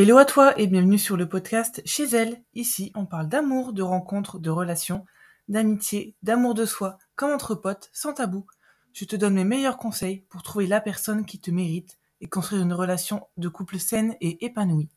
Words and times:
Hello 0.00 0.16
à 0.16 0.24
toi 0.24 0.56
et 0.56 0.68
bienvenue 0.68 0.96
sur 0.96 1.16
le 1.16 1.28
podcast 1.28 1.82
Chez 1.84 2.04
elle. 2.14 2.40
Ici, 2.54 2.92
on 2.94 3.04
parle 3.04 3.28
d'amour, 3.28 3.72
de 3.72 3.82
rencontres, 3.82 4.38
de 4.38 4.48
relations, 4.48 5.04
d'amitié, 5.48 6.14
d'amour 6.22 6.54
de 6.54 6.66
soi, 6.66 6.98
comme 7.16 7.32
entre 7.32 7.56
potes, 7.56 7.90
sans 7.92 8.12
tabou. 8.12 8.46
Je 8.92 9.04
te 9.06 9.16
donne 9.16 9.34
mes 9.34 9.44
meilleurs 9.44 9.76
conseils 9.76 10.20
pour 10.30 10.44
trouver 10.44 10.68
la 10.68 10.80
personne 10.80 11.26
qui 11.26 11.40
te 11.40 11.50
mérite 11.50 11.98
et 12.20 12.28
construire 12.28 12.62
une 12.62 12.74
relation 12.74 13.26
de 13.38 13.48
couple 13.48 13.80
saine 13.80 14.14
et 14.20 14.44
épanouie. 14.44 14.88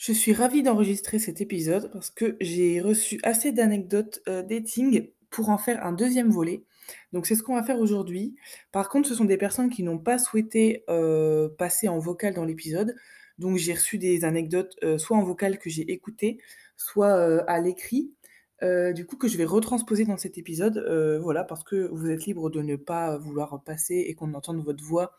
Je 0.00 0.14
suis 0.14 0.32
ravie 0.32 0.62
d'enregistrer 0.62 1.18
cet 1.18 1.42
épisode 1.42 1.90
parce 1.92 2.08
que 2.08 2.38
j'ai 2.40 2.80
reçu 2.80 3.20
assez 3.22 3.52
d'anecdotes 3.52 4.22
euh, 4.28 4.42
dating 4.42 5.10
pour 5.28 5.50
en 5.50 5.58
faire 5.58 5.84
un 5.84 5.92
deuxième 5.92 6.30
volet. 6.30 6.64
Donc 7.12 7.26
c'est 7.26 7.34
ce 7.34 7.42
qu'on 7.42 7.54
va 7.54 7.62
faire 7.62 7.78
aujourd'hui. 7.78 8.34
Par 8.72 8.88
contre, 8.88 9.10
ce 9.10 9.14
sont 9.14 9.26
des 9.26 9.36
personnes 9.36 9.68
qui 9.68 9.82
n'ont 9.82 9.98
pas 9.98 10.18
souhaité 10.18 10.84
euh, 10.88 11.50
passer 11.50 11.86
en 11.88 11.98
vocal 11.98 12.32
dans 12.32 12.46
l'épisode. 12.46 12.96
Donc 13.36 13.58
j'ai 13.58 13.74
reçu 13.74 13.98
des 13.98 14.24
anecdotes 14.24 14.74
euh, 14.82 14.96
soit 14.96 15.18
en 15.18 15.22
vocal 15.22 15.58
que 15.58 15.68
j'ai 15.68 15.92
écoutées, 15.92 16.38
soit 16.78 17.44
à 17.46 17.60
l'écrit. 17.60 18.10
du 18.62 19.04
coup 19.04 19.16
que 19.18 19.28
je 19.28 19.36
vais 19.36 19.44
retransposer 19.44 20.06
dans 20.06 20.16
cet 20.16 20.38
épisode, 20.38 20.78
voilà, 21.22 21.44
parce 21.44 21.62
que 21.62 21.88
vous 21.92 22.08
êtes 22.10 22.24
libre 22.24 22.48
de 22.48 22.62
ne 22.62 22.76
pas 22.76 23.18
vouloir 23.18 23.62
passer 23.64 23.96
et 24.08 24.14
qu'on 24.14 24.32
entende 24.32 24.64
votre 24.64 24.82
voix 24.82 25.12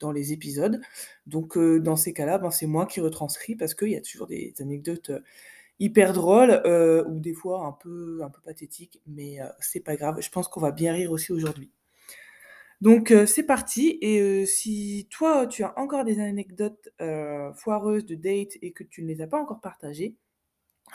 dans 0.00 0.10
les 0.10 0.32
épisodes. 0.32 0.80
Donc 1.26 1.56
dans 1.56 1.96
ces 1.96 2.12
cas-là, 2.12 2.38
ben, 2.38 2.50
c'est 2.50 2.66
moi 2.66 2.86
qui 2.86 3.00
retranscris 3.00 3.54
parce 3.54 3.74
qu'il 3.74 3.90
y 3.90 3.96
a 3.96 4.00
toujours 4.00 4.26
des 4.26 4.52
anecdotes 4.58 5.12
hyper 5.78 6.12
drôles 6.12 6.60
ou 7.08 7.20
des 7.20 7.32
fois 7.32 7.64
un 7.64 7.72
peu, 7.72 8.20
un 8.22 8.28
peu 8.30 8.40
pathétiques, 8.42 9.00
mais 9.06 9.38
c'est 9.60 9.80
pas 9.80 9.96
grave. 9.96 10.20
Je 10.20 10.30
pense 10.30 10.48
qu'on 10.48 10.60
va 10.60 10.72
bien 10.72 10.92
rire 10.92 11.12
aussi 11.12 11.32
aujourd'hui. 11.32 11.70
Donc 12.80 13.14
c'est 13.26 13.44
parti. 13.44 13.98
Et 14.00 14.46
si 14.46 15.06
toi 15.10 15.46
tu 15.46 15.62
as 15.62 15.78
encore 15.78 16.04
des 16.04 16.18
anecdotes 16.18 16.90
foireuses 17.56 18.06
de 18.06 18.14
date 18.14 18.56
et 18.62 18.72
que 18.72 18.84
tu 18.84 19.02
ne 19.02 19.08
les 19.08 19.20
as 19.22 19.26
pas 19.26 19.38
encore 19.38 19.60
partagées, 19.60 20.16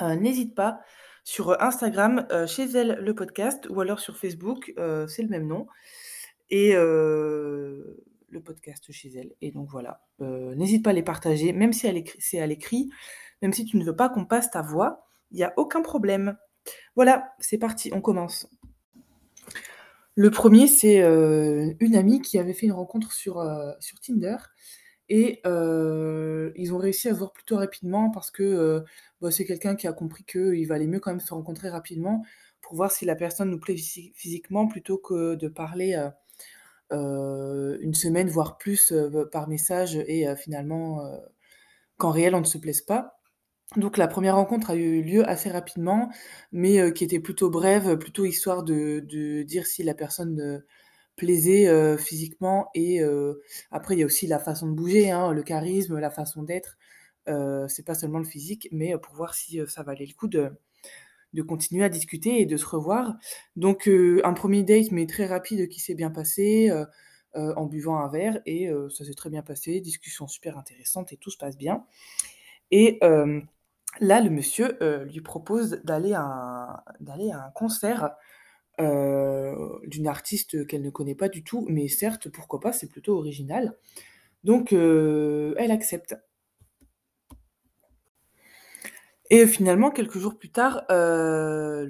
n'hésite 0.02 0.56
pas 0.56 0.80
sur 1.24 1.60
Instagram 1.62 2.28
chez 2.48 2.66
elle 2.66 3.00
le 3.02 3.16
podcast 3.16 3.68
ou 3.70 3.82
alors 3.82 4.00
sur 4.00 4.18
Facebook, 4.18 4.74
c'est 5.08 5.24
le 5.24 5.30
même 5.30 5.48
nom. 5.48 5.68
Et 6.52 6.76
le 8.36 8.42
podcast 8.42 8.92
chez 8.92 9.10
elle. 9.18 9.34
Et 9.42 9.52
donc 9.52 9.70
voilà, 9.70 10.02
euh, 10.22 10.54
n'hésite 10.56 10.84
pas 10.84 10.92
à 10.92 10.94
les 10.94 11.04
partager, 11.04 11.52
même 11.54 11.74
si 11.74 11.88
c'est 12.20 12.40
à 12.40 12.48
l'écrit, 12.48 12.90
même 13.42 13.54
si 13.54 13.66
tu 13.66 13.78
ne 13.78 13.84
veux 13.84 13.96
pas 13.96 14.10
qu'on 14.10 14.26
passe 14.26 14.52
ta 14.52 14.62
voix, 14.62 15.08
il 15.32 15.38
n'y 15.38 15.44
a 15.44 15.54
aucun 15.58 15.82
problème. 15.82 16.38
Voilà, 16.96 17.34
c'est 17.40 17.58
parti, 17.58 17.92
on 17.94 18.02
commence. 18.02 18.48
Le 20.16 20.32
premier, 20.32 20.68
c'est 20.68 21.02
euh, 21.02 21.74
une 21.80 21.96
amie 21.96 22.22
qui 22.22 22.38
avait 22.38 22.54
fait 22.54 22.68
une 22.68 22.72
rencontre 22.72 23.12
sur, 23.12 23.40
euh, 23.40 23.72
sur 23.80 24.00
Tinder. 24.00 24.38
Et 25.08 25.42
ils 25.46 26.74
ont 26.74 26.78
réussi 26.80 27.10
à 27.10 27.14
voir 27.14 27.32
plutôt 27.32 27.58
rapidement 27.58 28.10
parce 28.10 28.32
que 28.32 28.84
bah, 29.22 29.30
c'est 29.30 29.46
quelqu'un 29.46 29.76
qui 29.76 29.86
a 29.88 29.94
compris 29.94 30.24
qu'il 30.24 30.66
valait 30.68 30.88
mieux 30.88 31.00
quand 31.00 31.12
même 31.12 31.20
se 31.20 31.32
rencontrer 31.32 31.70
rapidement 31.70 32.24
pour 32.62 32.74
voir 32.74 32.92
si 32.92 33.06
la 33.06 33.16
personne 33.16 33.52
nous 33.52 33.60
plaît 33.60 33.78
physiquement 33.78 34.68
plutôt 34.68 34.98
que 34.98 35.36
de 35.36 35.48
parler 35.48 35.94
une 36.92 37.94
semaine, 37.94 38.30
voire 38.30 38.58
plus, 38.58 38.92
euh, 38.92 39.26
par 39.32 39.48
message 39.48 39.96
et 40.08 40.28
euh, 40.28 40.36
finalement, 40.36 41.02
qu'en 41.98 42.12
réel, 42.12 42.36
on 42.36 42.42
ne 42.42 42.46
se 42.46 42.58
plaise 42.58 42.82
pas. 42.82 43.20
Donc 43.78 43.98
la 43.98 44.08
première 44.08 44.36
rencontre 44.36 44.72
a 44.72 44.76
eu 44.76 45.02
lieu 45.02 45.28
assez 45.28 45.50
rapidement, 45.50 46.10
mais 46.52 46.94
qui 46.94 47.04
était 47.04 47.20
plutôt 47.20 47.50
brève, 47.50 47.98
plutôt 47.98 48.26
histoire 48.26 48.64
de 48.64 49.00
dire 49.44 49.68
si 49.68 49.84
la 49.84 49.96
personne, 49.96 50.64
plaisait, 51.18 51.98
physiquement 51.98 52.70
et 52.76 53.02
après 53.72 53.96
il 53.96 54.00
y 54.00 54.04
a 54.04 54.06
aussi 54.06 54.28
la 54.28 54.40
façon 54.40 54.68
de 54.68 54.74
bouger, 54.76 55.12
hein, 55.12 55.32
le 55.32 55.44
charisme, 55.44 55.98
la 55.98 56.12
façon 56.12 56.44
d'être. 56.44 56.78
c'est 57.68 57.86
pas 57.86 57.96
seulement 57.96 58.20
le 58.20 58.26
physique, 58.26 58.70
mais 58.72 58.98
pour 59.00 59.16
voir 59.16 59.34
si, 59.34 59.60
ça 59.68 59.84
valait 59.84 60.06
le 60.06 60.14
coup 60.14 60.28
de 60.28 60.52
de 61.34 61.42
continuer 61.42 61.84
à 61.84 61.90
discuter 61.90 62.42
et 62.42 62.46
de 62.46 62.58
se 62.58 62.66
revoir. 62.66 63.16
Donc 63.56 63.88
euh, 63.88 64.22
un 64.24 64.34
premier 64.34 64.64
date, 64.64 64.92
mais 64.92 65.06
très 65.06 65.26
rapide, 65.26 65.68
qui 65.68 65.80
s'est 65.80 65.96
bien 65.96 66.10
passé, 66.10 66.70
euh, 66.70 66.86
euh, 67.36 67.54
en 67.56 67.66
buvant 67.66 67.98
un 67.98 68.10
verre, 68.10 68.40
et 68.46 68.70
ça 68.90 69.04
s'est 69.04 69.14
très 69.14 69.30
bien 69.30 69.42
passé, 69.42 69.82
discussion 69.82 70.28
super 70.28 70.58
intéressante, 70.58 71.12
et 71.12 71.18
tout 71.18 71.30
se 71.30 71.38
passe 71.38 71.58
bien. 71.58 71.86
Et 72.72 72.98
là, 73.02 74.22
le 74.22 74.30
monsieur 74.30 74.78
lui 75.04 75.20
propose 75.20 75.82
d'aller 75.84 76.14
à, 76.14 76.86
d'aller 77.02 77.32
à 77.32 77.46
un 77.46 77.52
concert 77.52 78.16
d'une 78.80 80.08
artiste 80.08 80.66
qu'elle 80.66 80.82
ne 80.82 80.90
connaît 80.90 81.16
pas 81.16 81.28
du 81.28 81.44
tout, 81.44 81.66
mais 81.70 81.90
certes, 81.90 82.30
pourquoi 82.30 82.62
pas, 82.62 82.72
c'est 82.72 82.88
plutôt 82.88 83.18
original. 83.18 83.76
Donc 84.46 84.72
elle 84.72 85.72
accepte. 85.72 86.16
Et 89.30 89.48
finalement, 89.48 89.92
quelques 89.92 90.20
jours 90.20 90.38
plus 90.38 90.52
tard, 90.52 90.84
euh, 90.92 91.88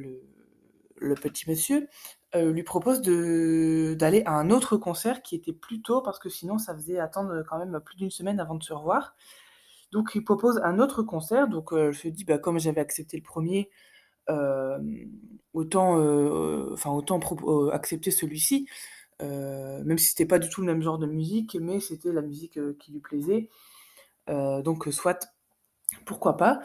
le, 0.98 1.16
petit 1.16 1.50
monsieur 1.50 1.88
euh, 2.36 2.52
lui 2.52 2.64
propose 2.64 3.02
d'aller 3.02 4.24
à 4.26 4.34
un 4.34 4.50
autre 4.52 4.78
concert 4.78 5.22
qui 5.22 5.36
était 5.36 5.54
plus 5.54 5.82
tôt, 5.82 6.02
parce 6.02 6.20
que 6.20 6.30
sinon 6.30 6.58
ça 6.58 6.74
faisait 6.74 7.00
attendre 7.00 7.44
quand 7.50 7.58
même 7.58 7.80
plus 7.84 7.98
d'une 7.98 8.12
semaine 8.12 8.40
avant 8.40 8.56
de 8.56 8.64
se 8.64 8.74
revoir. 8.74 9.16
Donc 9.92 10.12
il 10.16 10.24
propose 10.24 10.60
un 10.64 10.80
autre 10.80 11.04
concert, 11.04 11.48
donc 11.48 11.74
euh, 11.74 11.92
je 11.92 12.08
me 12.08 12.14
dis, 12.14 12.24
bah, 12.24 12.38
comme 12.38 12.60
j'avais 12.60 12.82
accepté 12.82 13.18
le 13.18 13.24
premier, 13.24 13.70
autant, 15.54 15.98
enfin, 16.72 16.92
autant 16.92 17.20
accepter 17.72 18.12
celui-ci, 18.12 18.68
même 19.22 19.98
si 19.98 20.08
c'était 20.08 20.26
pas 20.26 20.40
du 20.40 20.50
tout 20.50 20.62
le 20.62 20.68
même 20.68 20.82
genre 20.82 20.98
de 20.98 21.06
musique, 21.06 21.58
mais 21.62 21.80
c'était 21.80 22.12
la 22.12 22.22
musique 22.22 22.60
qui 22.80 22.92
lui 22.92 23.02
plaisait. 23.02 23.50
donc 24.28 24.88
soit, 24.92 25.28
pourquoi 26.06 26.38
pas. 26.38 26.62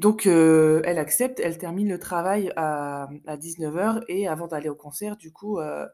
Donc, 0.00 0.26
euh, 0.26 0.80
elle 0.86 0.98
accepte, 0.98 1.40
elle 1.40 1.58
termine 1.58 1.90
le 1.90 1.98
travail 1.98 2.50
à, 2.56 3.10
19h 3.26 4.02
et 4.08 4.26
avant 4.28 4.46
d'aller 4.46 4.70
au 4.70 4.74
concert, 4.74 5.18
du 5.18 5.30
coup, 5.30 5.58
euh, 5.58 5.86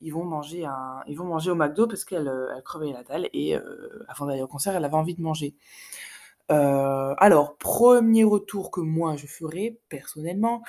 ils, 0.00 0.10
vont 0.10 0.24
manger 0.24 0.64
un, 0.64 1.00
ils 1.06 1.16
vont 1.16 1.26
manger 1.26 1.52
au 1.52 1.54
McDo 1.54 1.86
parce 1.86 2.04
qu'elle 2.04 2.26
euh, 2.26 2.60
crevait 2.64 2.92
la 2.92 3.04
dalle 3.04 3.28
et 3.32 3.54
avant 4.08 4.26
d'aller 4.26 4.42
au 4.42 4.48
concert, 4.48 4.74
elle 4.74 4.84
avait 4.84 4.96
envie 4.96 5.14
de 5.14 5.22
manger. 5.22 5.54
alors, 6.48 7.56
premier 7.56 8.24
retour 8.24 8.72
que 8.72 8.80
moi 8.80 9.14
je 9.16 9.28
ferais 9.28 9.78
personnellement, 9.88 10.64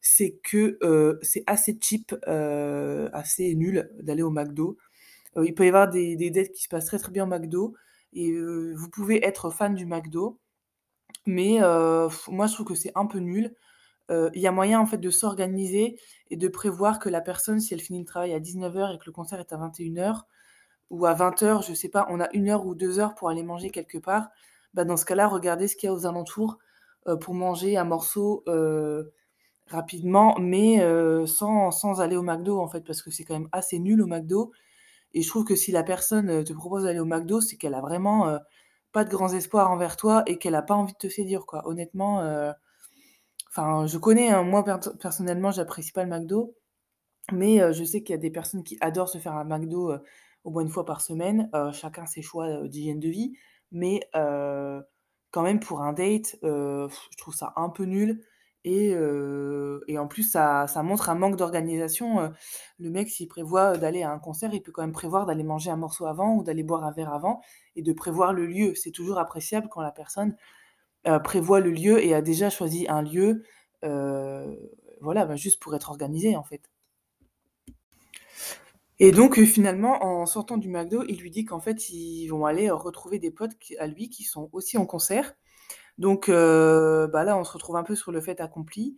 c'est 0.00 0.38
que 0.42 0.78
c'est 1.20 1.44
assez 1.46 1.78
cheap, 1.82 2.14
assez 3.12 3.54
nul 3.54 3.90
d'aller 4.00 4.22
au 4.22 4.30
McDo. 4.30 4.78
il 5.36 5.54
peut 5.54 5.66
y 5.66 5.68
avoir 5.68 5.90
des, 5.90 6.16
des 6.16 6.30
dates 6.30 6.52
qui 6.52 6.62
se 6.62 6.68
passent 6.70 6.86
très 6.86 6.98
très 6.98 7.12
bien 7.12 7.24
au 7.24 7.28
McDo 7.28 7.74
et 8.14 8.32
vous 8.32 8.88
pouvez 8.88 9.22
être 9.26 9.50
fan 9.50 9.74
du 9.74 9.84
McDo 9.84 10.38
mais 11.26 11.58
moi, 11.60 12.46
je 12.46 12.54
trouve 12.54 12.66
que 12.66 12.74
c'est 12.74 12.92
un 12.94 13.06
peu 13.06 13.18
nul. 13.18 13.54
il 14.10 14.40
y 14.40 14.46
a 14.46 14.52
moyen, 14.52 14.80
en 14.80 14.86
fait, 14.86 14.98
de 14.98 15.10
s'organiser 15.10 15.98
et 16.30 16.36
de 16.36 16.48
prévoir 16.48 16.98
que 16.98 17.08
la 17.08 17.20
personne, 17.20 17.60
si 17.60 17.74
elle 17.74 17.80
finit 17.80 18.00
le 18.00 18.06
travail 18.06 18.34
à 18.34 18.40
19h 18.40 18.94
et 18.94 18.98
que 18.98 19.04
le 19.06 19.12
concert 19.12 19.40
est 19.40 19.52
à 19.52 19.56
21h 19.56 20.26
ou 20.90 21.06
à 21.06 21.14
20h, 21.14 21.62
je 21.66 21.74
sais 21.74 21.88
pas, 21.88 22.06
on 22.10 22.20
a 22.20 22.28
une 22.34 22.48
heure 22.50 22.66
ou 22.66 22.74
deux 22.74 22.98
heures 22.98 23.14
pour 23.14 23.30
aller 23.30 23.42
manger 23.42 23.70
quelque 23.70 23.98
part. 23.98 24.28
Bah, 24.74 24.84
dans 24.84 24.96
ce 24.96 25.04
cas-là, 25.06 25.28
regardez 25.28 25.68
ce 25.68 25.76
qu'il 25.76 25.88
y 25.88 25.90
a 25.90 25.94
aux 25.94 26.06
alentours, 26.06 26.58
pour 27.20 27.34
manger 27.34 27.76
un 27.76 27.84
morceau, 27.84 28.44
rapidement, 29.68 30.36
mais 30.40 30.78
sans 31.26 31.70
sans 31.70 32.00
aller 32.00 32.16
au 32.16 32.22
McDo, 32.22 32.60
en 32.60 32.68
fait, 32.68 32.82
parce 32.82 33.02
que 33.02 33.10
c'est 33.10 33.24
quand 33.24 33.34
même 33.34 33.48
assez 33.52 33.78
nul 33.78 34.02
au 34.02 34.06
McDo 34.06 34.52
et 35.14 35.22
je 35.22 35.28
trouve 35.28 35.44
que 35.44 35.56
si 35.56 35.72
la 35.72 35.82
personne, 35.82 36.44
te 36.44 36.52
propose 36.52 36.84
d'aller 36.84 37.00
au 37.00 37.04
McDo, 37.06 37.40
c'est 37.40 37.56
qu'elle 37.56 37.74
a 37.74 37.80
vraiment, 37.80 38.38
pas 38.92 39.04
de 39.04 39.10
grands 39.10 39.32
espoirs 39.32 39.70
envers 39.70 39.96
toi 39.96 40.22
et 40.26 40.38
qu'elle 40.38 40.54
a 40.54 40.62
pas 40.62 40.74
envie 40.74 40.92
de 40.92 40.98
te 40.98 41.08
séduire, 41.08 41.46
quoi. 41.46 41.66
Honnêtement, 41.68 42.20
euh, 42.20 42.52
je 43.56 43.98
connais, 43.98 44.30
hein, 44.30 44.42
moi 44.42 44.64
personnellement, 45.00 45.50
j'apprécie 45.50 45.92
pas 45.92 46.04
le 46.04 46.10
McDo, 46.10 46.54
mais 47.32 47.60
euh, 47.62 47.72
je 47.72 47.84
sais 47.84 48.02
qu'il 48.02 48.14
y 48.14 48.18
a 48.18 48.20
des 48.20 48.30
personnes 48.30 48.64
qui 48.64 48.78
adorent 48.80 49.08
se 49.08 49.18
faire 49.18 49.34
un 49.34 49.44
McDo 49.44 49.92
euh, 49.92 49.98
au 50.44 50.50
moins 50.50 50.62
une 50.62 50.68
fois 50.70 50.84
par 50.84 51.00
semaine. 51.00 51.50
chacun 51.72 52.06
ses 52.06 52.22
choix 52.22 52.68
d'hygiène 52.68 53.00
de 53.00 53.08
vie, 53.08 53.34
mais 53.70 54.00
quand 54.12 55.42
même 55.42 55.60
pour 55.60 55.82
un 55.82 55.92
date, 55.92 56.36
je 56.42 57.16
trouve 57.18 57.34
ça 57.34 57.52
un 57.56 57.70
peu 57.70 57.84
nul. 57.84 58.24
Et, 58.64 58.96
en 59.98 60.06
plus, 60.06 60.22
ça, 60.22 60.66
montre 60.82 61.10
un 61.10 61.14
manque 61.14 61.36
d'organisation. 61.36 62.32
le 62.78 62.90
mec, 62.90 63.08
s'il 63.08 63.28
prévoit 63.28 63.76
d'aller 63.76 64.02
à 64.02 64.12
un 64.12 64.18
concert, 64.18 64.54
il 64.54 64.62
peut 64.62 64.72
quand 64.72 64.82
même 64.82 64.92
prévoir 64.92 65.26
d'aller 65.26 65.44
manger 65.44 65.70
un 65.70 65.76
morceau 65.76 66.06
avant 66.06 66.36
ou 66.36 66.42
d'aller 66.42 66.62
boire 66.62 66.84
un 66.84 66.92
verre 66.92 67.12
avant 67.12 67.40
et 67.76 67.82
de 67.82 67.92
prévoir 67.92 68.32
le 68.32 68.46
lieu. 68.46 68.74
C'est 68.74 68.92
toujours 68.92 69.18
appréciable 69.18 69.68
quand 69.70 69.80
la 69.80 69.92
personne 69.92 70.36
prévoit 71.24 71.60
le 71.60 71.70
lieu 71.70 72.04
et 72.04 72.14
a 72.14 72.22
déjà 72.22 72.50
choisi 72.50 72.86
un 72.88 73.02
lieu, 73.02 73.42
voilà, 73.82 75.26
bah, 75.26 75.36
juste 75.36 75.60
pour 75.60 75.74
être 75.74 75.90
organisé 75.90 76.36
en 76.36 76.44
fait. 76.44 76.70
Et 78.98 79.10
donc 79.10 79.40
finalement, 79.42 80.04
en 80.04 80.26
sortant 80.26 80.58
du 80.58 80.68
McDo, 80.68 81.02
il 81.08 81.18
lui 81.18 81.30
dit 81.30 81.44
qu'en 81.44 81.58
fait, 81.58 81.90
ils 81.90 82.28
vont 82.28 82.46
aller 82.46 82.70
retrouver 82.70 83.18
des 83.18 83.32
potes 83.32 83.56
à 83.80 83.88
lui 83.88 84.08
qui 84.08 84.22
sont 84.22 84.48
aussi 84.52 84.78
en 84.78 84.86
concert 84.86 85.34
Donc 86.02 86.28
heu, 86.28 87.08
bah, 87.12 87.24
là, 87.24 87.36
on 87.38 87.44
se 87.44 87.52
retrouve 87.52 87.76
un 87.76 87.84
peu 87.84 87.94
sur 87.96 88.12
le 88.12 88.20
fait 88.20 88.40
accompli. 88.40 88.96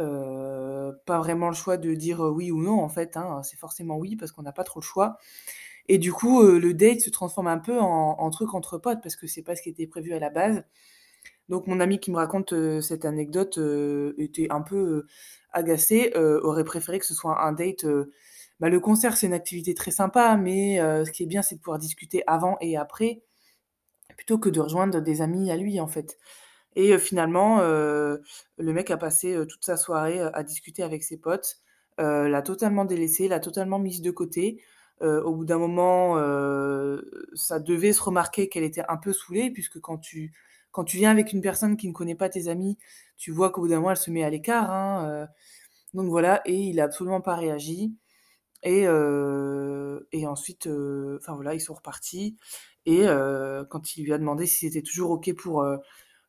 Heu, 0.00 0.92
pas 1.06 1.18
vraiment 1.18 1.48
le 1.48 1.54
choix 1.54 1.76
de 1.78 1.94
dire, 1.94 2.22
heu, 2.24 2.30
oui 2.30 2.50
ou 2.50 2.62
non, 2.62 2.80
en 2.82 2.88
fait, 2.88 3.16
hein, 3.16 3.42
c'est 3.44 3.56
forcément 3.58 3.96
oui 3.98 4.16
parce 4.16 4.32
qu'on 4.32 4.42
n'a 4.42 4.52
pas 4.52 4.64
trop 4.64 4.80
le 4.80 4.84
choix 4.84 5.18
et 5.88 5.98
du 5.98 6.12
coup, 6.12 6.42
le 6.42 6.74
date 6.74 7.00
se 7.00 7.10
transforme 7.10 7.48
un 7.48 7.58
peu 7.58 7.78
en 7.80 8.30
truc 8.30 8.54
entre 8.54 8.78
potes 8.78 9.00
parce 9.02 9.16
que 9.16 9.26
c'est 9.28 9.42
pas 9.42 9.56
ce 9.56 9.62
qui 9.62 9.70
était 9.70 9.86
prévu 9.88 10.14
à 10.14 10.20
la 10.20 10.30
base. 10.30 10.64
Donc 11.48 11.66
mon 11.68 11.80
ami 11.80 12.00
qui 12.00 12.10
me 12.12 12.16
raconte, 12.16 12.54
cette 12.82 13.04
anecdote, 13.06 13.58
était 14.18 14.48
un 14.50 14.62
peu, 14.62 15.06
agacé, 15.52 16.12
aurait 16.16 16.64
préféré 16.64 16.98
que 17.00 17.06
ce 17.06 17.14
soit 17.14 17.42
un 17.44 17.52
date, 17.52 17.86
bah, 18.60 18.68
le 18.70 18.80
concert, 18.80 19.16
c'est 19.16 19.26
une 19.28 19.34
activité 19.34 19.74
très 19.74 19.90
sympa, 19.92 20.36
mais 20.36 20.78
ce 21.04 21.10
qui 21.12 21.22
est 21.24 21.26
bien, 21.26 21.42
c'est 21.42 21.56
de 21.56 21.60
pouvoir 21.60 21.78
discuter 21.80 22.22
avant 22.26 22.56
et 22.60 22.76
après, 22.76 23.22
plutôt 24.16 24.38
que 24.38 24.48
de 24.48 24.60
rejoindre 24.60 25.00
des 25.00 25.22
amis 25.22 25.50
à 25.50 25.56
lui, 25.56 25.80
en 25.80 25.86
fait 25.88 26.18
et 26.76 26.96
finalement, 26.98 27.60
le 27.62 28.20
mec 28.58 28.90
a 28.90 28.96
passé, 28.96 29.36
toute 29.48 29.64
sa 29.64 29.76
soirée, 29.76 30.20
à 30.20 30.42
discuter 30.44 30.82
avec 30.82 31.02
ses 31.02 31.16
potes, 31.18 31.56
l'a 31.98 32.42
totalement 32.42 32.84
délaissée, 32.84 33.28
l'a 33.28 33.40
totalement 33.40 33.78
mise 33.78 34.02
de 34.02 34.10
côté. 34.10 34.62
Au 35.00 35.34
bout 35.34 35.44
d'un 35.44 35.58
moment, 35.58 36.16
ça 37.34 37.60
devait 37.60 37.92
se 37.92 38.02
remarquer 38.02 38.48
qu'elle 38.48 38.64
était 38.64 38.84
un 38.88 38.96
peu 38.96 39.12
saoulée 39.12 39.50
puisque 39.50 39.80
quand 39.80 39.98
tu 39.98 40.32
quand 40.72 40.84
tu 40.84 40.98
viens 40.98 41.10
avec 41.10 41.32
une 41.32 41.40
personne 41.40 41.78
qui 41.78 41.88
ne 41.88 41.94
connaît 41.94 42.14
pas 42.14 42.28
tes 42.28 42.48
amis, 42.48 42.76
tu 43.16 43.30
vois 43.30 43.50
qu'au 43.50 43.62
bout 43.62 43.68
d'un 43.68 43.76
moment, 43.76 43.92
elle 43.92 43.96
se 43.96 44.10
met 44.10 44.22
à 44.24 44.28
l'écart, 44.28 44.70
hein, 44.70 45.26
donc 45.94 46.08
voilà 46.08 46.42
et 46.46 46.54
il 46.56 46.80
a 46.80 46.84
absolument 46.84 47.20
pas 47.22 47.36
réagi 47.36 47.94
et 48.64 48.82
et 50.12 50.26
ensuite, 50.26 50.66
enfin 50.66 51.34
voilà, 51.34 51.54
ils 51.54 51.60
sont 51.60 51.74
repartis 51.74 52.36
et 52.86 53.06
quand 53.70 53.96
il 53.96 54.04
lui 54.04 54.12
a 54.12 54.18
demandé 54.18 54.46
si 54.46 54.66
c'était 54.68 54.82
toujours 54.82 55.10
OK 55.12 55.32
pour, 55.34 55.64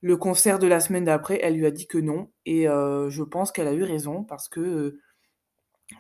le 0.02 0.18
concert 0.18 0.60
de 0.60 0.68
la 0.68 0.80
semaine 0.80 1.06
d'après, 1.06 1.40
elle 1.44 1.56
lui 1.56 1.66
a 1.66 1.72
dit 1.72 1.88
que 1.88 1.98
non 1.98 2.30
et 2.46 2.68
heu, 2.68 3.10
je 3.10 3.24
pense 3.24 3.52
qu'elle 3.52 3.68
a 3.68 3.74
eu 3.74 3.84
raison 3.84 4.24
parce 4.24 4.48
que, 4.50 4.60
heu, 4.62 5.00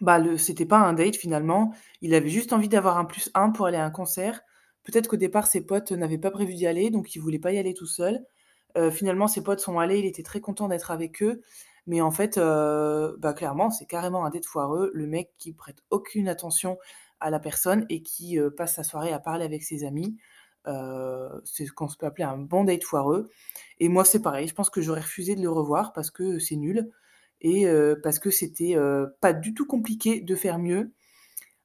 bah, 0.02 0.20
c'était 0.38 0.66
pas 0.66 0.80
un 0.80 0.94
date 0.94 1.16
finalement. 1.16 1.74
Il 2.02 2.14
avait 2.14 2.30
juste 2.30 2.54
envie 2.54 2.70
d'avoir 2.70 2.98
un 2.98 3.06
plus 3.06 3.32
un 3.36 3.50
pour 3.52 3.68
aller 3.68 3.78
à 3.78 3.86
un 3.86 3.92
concert. 3.92 4.42
Peut-être 4.84 5.08
qu'au 5.10 5.18
départ, 5.18 5.48
ses 5.48 5.66
potes 5.66 5.92
n'avaient 5.92 6.18
pas 6.18 6.32
prévu 6.32 6.54
d'y 6.56 6.68
aller, 6.68 6.90
donc 6.90 7.16
il 7.16 7.20
voulait 7.20 7.40
pas 7.40 7.52
y 7.54 7.58
aller 7.58 7.74
tout 7.74 7.86
seul. 7.88 8.24
Heu, 8.78 8.92
finalement, 8.92 9.28
ses 9.28 9.44
potes 9.44 9.60
sont 9.62 9.80
allés, 9.80 10.00
il 10.00 10.06
était 10.06 10.24
très 10.24 10.42
content 10.42 10.68
d'être 10.70 10.92
avec 10.92 11.24
eux, 11.24 11.42
mais 11.88 12.02
en 12.02 12.12
fait, 12.12 12.38
bah, 12.38 13.34
clairement, 13.36 13.70
c'est 13.72 13.86
carrément 13.88 14.26
un 14.26 14.30
date 14.30 14.46
foireux. 14.46 14.92
Le 14.94 15.08
mec 15.08 15.32
qui 15.38 15.54
prête 15.54 15.78
aucune 15.90 16.28
attention 16.30 16.78
à 17.20 17.30
la 17.32 17.40
personne 17.40 17.86
et 17.90 18.04
qui, 18.04 18.38
passe 18.58 18.76
sa 18.76 18.84
soirée 18.84 19.14
à 19.14 19.20
parler 19.20 19.46
avec 19.46 19.64
ses 19.64 19.86
amis. 19.86 20.18
Heu, 20.68 21.42
c'est 21.46 21.66
ce 21.66 21.72
qu'on 21.72 21.88
peut 21.88 22.06
appeler 22.06 22.26
un 22.26 22.38
bon 22.38 22.64
date 22.66 22.84
foireux 22.84 23.30
et 23.80 23.90
moi, 23.90 24.06
c'est 24.06 24.22
pareil, 24.22 24.48
je 24.48 24.54
pense 24.54 24.70
que 24.70 24.82
j'aurais 24.82 25.02
refusé 25.02 25.36
de 25.36 25.42
le 25.42 25.50
revoir 25.50 25.94
parce 25.94 26.12
que 26.12 26.40
c'est 26.40 26.56
nul 26.56 26.92
et 27.42 27.68
heu, 27.68 28.00
parce 28.04 28.20
que 28.20 28.32
c'était, 28.32 28.76
heu, 28.76 29.16
pas 29.22 29.34
du 29.34 29.54
tout 29.54 29.66
compliqué 29.66 30.22
de 30.22 30.36
faire 30.36 30.60
mieux. 30.60 30.92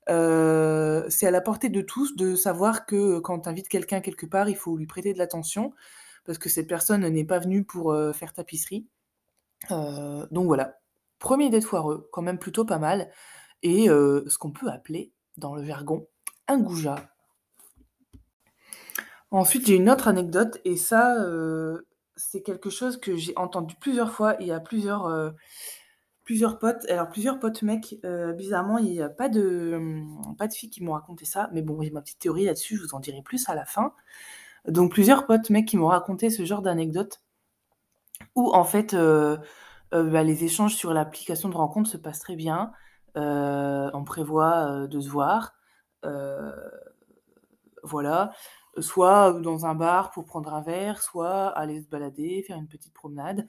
C'est 0.09 1.27
à 1.27 1.31
la 1.31 1.41
portée 1.41 1.69
de 1.69 1.81
tous 1.81 2.17
de 2.17 2.35
savoir 2.35 2.87
que, 2.87 3.19
quand 3.21 3.41
tu 3.41 3.63
quelqu'un 3.63 4.01
quelque 4.01 4.27
part, 4.27 4.49
il 4.49 4.57
faut 4.57 4.77
lui 4.77 4.87
prêter 4.87 5.13
de 5.13 5.19
l'attention 5.19 5.73
parce 6.25 6.39
que 6.39 6.49
cette 6.49 6.69
personne 6.69 7.07
n'est 7.09 7.25
pas 7.25 7.39
venue 7.39 7.65
pour, 7.65 7.97
faire 8.15 8.33
tapisserie. 8.33 8.87
Donc 9.71 10.47
voilà. 10.47 10.79
premier 11.19 11.51
date 11.51 11.65
foireux, 11.65 12.09
quand 12.13 12.23
même 12.23 12.39
plutôt 12.39 12.65
pas 12.65 12.79
mal 12.79 13.11
et 13.63 13.87
ce 13.89 14.39
qu'on 14.39 14.51
peut 14.53 14.69
appeler, 14.69 15.13
dans 15.39 15.55
le 15.55 15.65
jargon, 15.65 16.07
un 16.49 16.59
goujat. 16.59 17.12
Ensuite, 19.33 19.67
j'ai 19.67 19.77
une 19.77 19.89
autre 19.91 20.09
anecdote 20.09 20.59
et 20.65 20.77
ça, 20.77 21.17
heu, 21.25 21.87
c'est 22.17 22.43
quelque 22.43 22.71
chose 22.71 22.99
que 23.01 23.17
j'ai 23.17 23.33
entendu 23.37 23.75
plusieurs 23.81 24.13
fois 24.13 24.41
et 24.43 24.53
à 24.53 24.61
plusieurs, 24.61 25.09
heu, 25.09 25.35
plusieurs 26.25 26.59
potes. 26.59 26.85
Alors 26.91 27.09
plusieurs 27.09 27.41
potes 27.41 27.63
mecs, 27.63 27.97
heu, 28.05 28.33
bizarrement, 28.35 28.79
il 28.79 28.93
y 28.93 29.03
a 29.03 29.09
pas 29.09 29.29
de, 29.31 29.79
mmh, 29.81 30.37
pas 30.39 30.49
de 30.49 30.53
filles 30.55 30.71
qui 30.71 30.85
m'ont 30.85 30.93
raconté 30.93 31.25
ça, 31.25 31.49
mais 31.53 31.63
bon, 31.63 31.81
j'ai 31.83 31.91
ma 31.91 32.03
petite 32.03 32.19
théorie 32.21 32.45
là-dessus, 32.45 32.77
je 32.77 32.83
vous 32.83 32.95
en 32.95 33.01
dirai 33.01 33.23
plus 33.23 33.49
à 33.49 33.55
la 33.55 33.65
fin. 33.67 33.95
Donc 34.69 34.93
plusieurs 34.93 35.27
potes 35.27 35.51
mecs 35.51 35.69
qui 35.69 35.79
m'ont 35.79 35.89
raconté 35.89 36.31
ce 36.31 36.45
genre 36.45 36.63
d'anecdote 36.63 37.23
où 38.35 38.51
en 38.53 38.65
fait, 38.65 38.95
bah, 39.93 40.23
les 40.23 40.45
échanges 40.45 40.75
sur 40.75 40.93
l'application 40.93 41.49
de 41.49 41.57
rencontre 41.57 41.91
se 41.91 41.97
passent 41.97 42.21
très 42.21 42.37
bien. 42.37 42.73
On 43.15 44.05
prévoit, 44.05 44.87
de 44.87 45.01
se 45.01 45.09
voir, 45.09 45.55
voilà, 47.83 48.33
soit, 48.79 49.33
dans 49.41 49.67
un 49.67 49.75
bar 49.75 50.11
pour 50.13 50.25
prendre 50.25 50.55
un 50.55 50.63
verre, 50.63 51.03
soit 51.03 51.49
aller 51.49 51.83
se 51.83 51.89
balader, 51.89 52.43
faire 52.47 52.57
une 52.59 52.69
petite 52.69 52.95
promenade. 52.95 53.47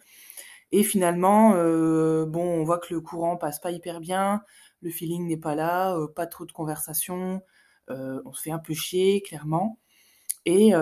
Et 0.72 0.84
finalement, 0.84 1.56
heu, 1.56 2.26
bon, 2.28 2.44
on 2.62 2.64
voit 2.66 2.80
que 2.80 2.94
le 2.94 3.02
courant 3.02 3.38
passe 3.38 3.60
pas 3.60 3.72
hyper 3.72 4.00
bien, 4.02 4.44
le 4.82 4.90
feeling 4.92 5.28
n'est 5.28 5.38
pas 5.38 5.56
là, 5.56 5.96
heu, 5.98 6.08
pas 6.14 6.28
trop 6.28 6.46
de 6.46 6.52
conversation, 6.52 7.42
heu, 7.90 8.22
on 8.26 8.34
se 8.34 8.42
fait 8.44 8.52
un 8.52 8.60
peu 8.60 8.74
chier 8.74 9.22
clairement. 9.22 9.80
Et 10.46 10.74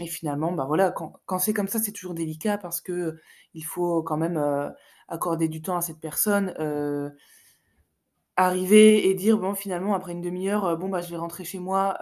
et 0.00 0.06
finalement, 0.06 0.52
bah, 0.52 0.64
voilà, 0.66 0.92
quand 0.92 1.38
c'est 1.38 1.52
comme 1.54 1.68
ça, 1.68 1.78
c'est 1.80 1.92
toujours 1.92 2.14
délicat 2.14 2.58
parce 2.58 2.80
que 2.80 3.16
il 3.54 3.62
faut 3.64 4.02
quand 4.02 4.16
même, 4.16 4.38
accorder 5.08 5.48
du 5.48 5.62
temps 5.62 5.76
à 5.76 5.82
cette 5.82 6.00
personne, 6.00 6.54
arriver 8.36 9.08
et 9.08 9.14
dire: 9.14 9.38
«Bon, 9.38 9.54
finalement, 9.54 9.94
après 9.94 10.12
une 10.12 10.20
demi 10.20 10.48
heure, 10.48 10.66
heu, 10.66 10.76
bon, 10.76 10.88
bah, 10.88 11.00
je 11.00 11.10
vais 11.10 11.16
rentrer 11.16 11.44
chez 11.44 11.58
moi», 11.60 11.96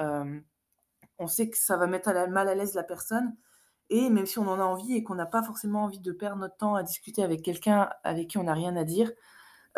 on 1.22 1.28
sait 1.28 1.50
que 1.50 1.58
ça 1.58 1.76
va 1.76 1.86
mettre 1.86 2.10
mal 2.30 2.48
à 2.48 2.54
l'aise 2.54 2.74
la 2.74 2.82
personne 2.84 3.34
et 3.90 4.10
même 4.10 4.26
si 4.26 4.38
on 4.40 4.48
en 4.48 4.60
a 4.60 4.64
envie 4.64 4.94
et 4.96 5.04
qu'on 5.04 5.14
n'a 5.16 5.26
pas 5.26 5.42
forcément 5.42 5.84
envie 5.84 6.00
de 6.00 6.12
perdre 6.12 6.38
notre 6.38 6.56
temps 6.56 6.74
à 6.76 6.82
discuter 6.84 7.22
avec 7.24 7.42
quelqu'un 7.42 7.90
avec 8.04 8.28
qui 8.30 8.38
on 8.38 8.44
n'a 8.44 8.54
rien 8.54 8.76
à 8.76 8.84
dire, 8.84 9.10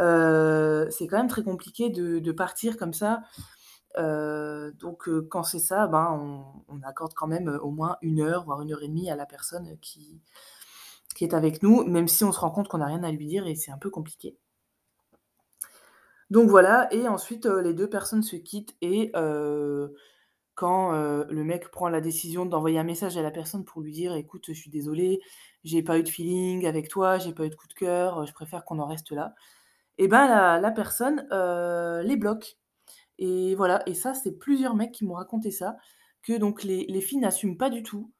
heu, 0.00 0.88
c'est 0.90 1.06
quand 1.08 1.18
même 1.18 1.28
très 1.28 1.44
compliqué 1.44 1.90
de 1.90 2.32
partir 2.32 2.76
comme 2.78 2.94
ça. 2.94 3.22
Heu, 3.98 4.72
donc 4.78 5.08
heu, 5.08 5.22
quand 5.30 5.42
c'est 5.44 5.58
ça, 5.60 5.86
ben, 5.88 6.54
on 6.68 6.82
accorde 6.82 7.14
quand 7.14 7.26
même, 7.28 7.48
au 7.62 7.70
moins 7.70 7.96
une 8.02 8.20
heure, 8.20 8.44
voire 8.44 8.60
une 8.62 8.72
heure 8.72 8.82
et 8.82 8.88
demie 8.88 9.10
à 9.10 9.16
la 9.16 9.26
personne, 9.26 9.76
qui 9.80 10.20
qui 11.16 11.24
est 11.24 11.34
avec 11.34 11.62
nous, 11.62 11.84
même 11.84 12.08
si 12.08 12.24
on 12.24 12.32
se 12.32 12.40
rend 12.40 12.50
compte 12.50 12.68
qu'on 12.68 12.78
n'a 12.78 12.86
rien 12.86 13.02
à 13.04 13.10
lui 13.12 13.26
dire 13.26 13.46
et 13.46 13.54
c'est 13.54 13.70
un 13.72 13.78
peu 13.78 13.90
compliqué. 13.90 14.36
Donc 16.30 16.48
voilà 16.48 16.92
et 16.92 17.06
ensuite, 17.08 17.46
les 17.46 17.74
2 17.74 17.88
personnes 17.88 18.22
se 18.22 18.36
quittent 18.36 18.74
et 18.80 19.12
quand, 20.54 20.92
le 20.92 21.44
mec 21.44 21.70
prend 21.70 21.88
la 21.88 22.00
décision 22.00 22.46
d'envoyer 22.46 22.78
un 22.78 22.84
message 22.84 23.16
à 23.16 23.22
la 23.22 23.30
personne 23.30 23.64
pour 23.64 23.82
lui 23.82 23.92
dire: 23.92 24.14
«Écoute, 24.14 24.44
je 24.48 24.52
suis 24.52 24.70
désolé, 24.70 25.20
j'ai 25.64 25.82
pas 25.82 25.98
eu 25.98 26.02
de 26.02 26.08
feeling 26.08 26.66
avec 26.66 26.88
toi, 26.88 27.18
j'ai 27.18 27.32
pas 27.32 27.44
eu 27.46 27.50
de 27.50 27.54
coup 27.56 27.68
de 27.68 27.74
cœur, 27.74 28.26
je 28.26 28.32
préfère 28.32 28.64
qu'on 28.64 28.78
en 28.78 28.86
reste 28.86 29.12
là» 29.12 29.34
et 29.98 30.08
ben, 30.08 30.60
la 30.60 30.70
personne, 30.72 31.26
les 32.04 32.16
bloque 32.16 32.58
et 33.18 33.54
voilà 33.54 33.82
et 33.88 33.94
ça, 33.94 34.14
c'est 34.14 34.32
plusieurs 34.32 34.74
mecs 34.76 34.92
qui 34.92 35.04
m'ont 35.04 35.14
raconté 35.14 35.50
ça, 35.50 35.76
que 36.22 36.36
donc 36.38 36.64
les 36.64 36.86
les 36.86 37.00
filles 37.00 37.18
n'assument 37.20 37.56
pas 37.58 37.70
du 37.70 37.82
tout. 37.82 38.10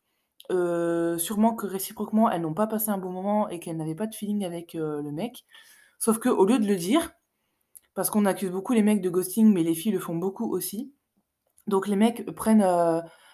Sûrement 0.50 1.54
que 1.54 1.66
réciproquement, 1.66 2.30
elles 2.30 2.42
n'ont 2.42 2.54
pas 2.54 2.66
passé 2.66 2.90
un 2.90 2.98
bon 2.98 3.10
moment 3.10 3.48
et 3.48 3.60
qu'elles 3.60 3.76
n'avaient 3.78 3.94
pas 3.94 4.06
de 4.06 4.14
feeling 4.14 4.44
avec, 4.44 4.74
le 4.74 5.10
mec. 5.12 5.44
Sauf 5.98 6.18
qu'au 6.18 6.44
lieu 6.46 6.58
de 6.58 6.66
le 6.66 6.76
dire, 6.76 7.12
parce 7.94 8.10
qu'on 8.10 8.26
accuse 8.26 8.50
beaucoup 8.50 8.72
les 8.74 8.82
mecs 8.82 9.00
de 9.00 9.10
ghosting, 9.10 9.52
mais 9.52 9.62
les 9.62 9.74
filles 9.74 9.92
le 9.92 10.00
font 10.00 10.16
beaucoup 10.16 10.52
aussi. 10.52 10.92
Donc 11.66 11.88
les 11.88 11.96
mecs 11.96 12.24
prennent, 12.34 12.60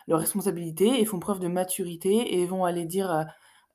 leurs 0.09 0.21
responsabilités 0.21 1.01
et 1.01 1.05
font 1.05 1.19
preuve 1.21 1.41
de 1.41 1.49
maturité 1.49 2.39
et 2.41 2.47
vont 2.47 2.65
aller 2.65 2.85
dire, 2.85 3.27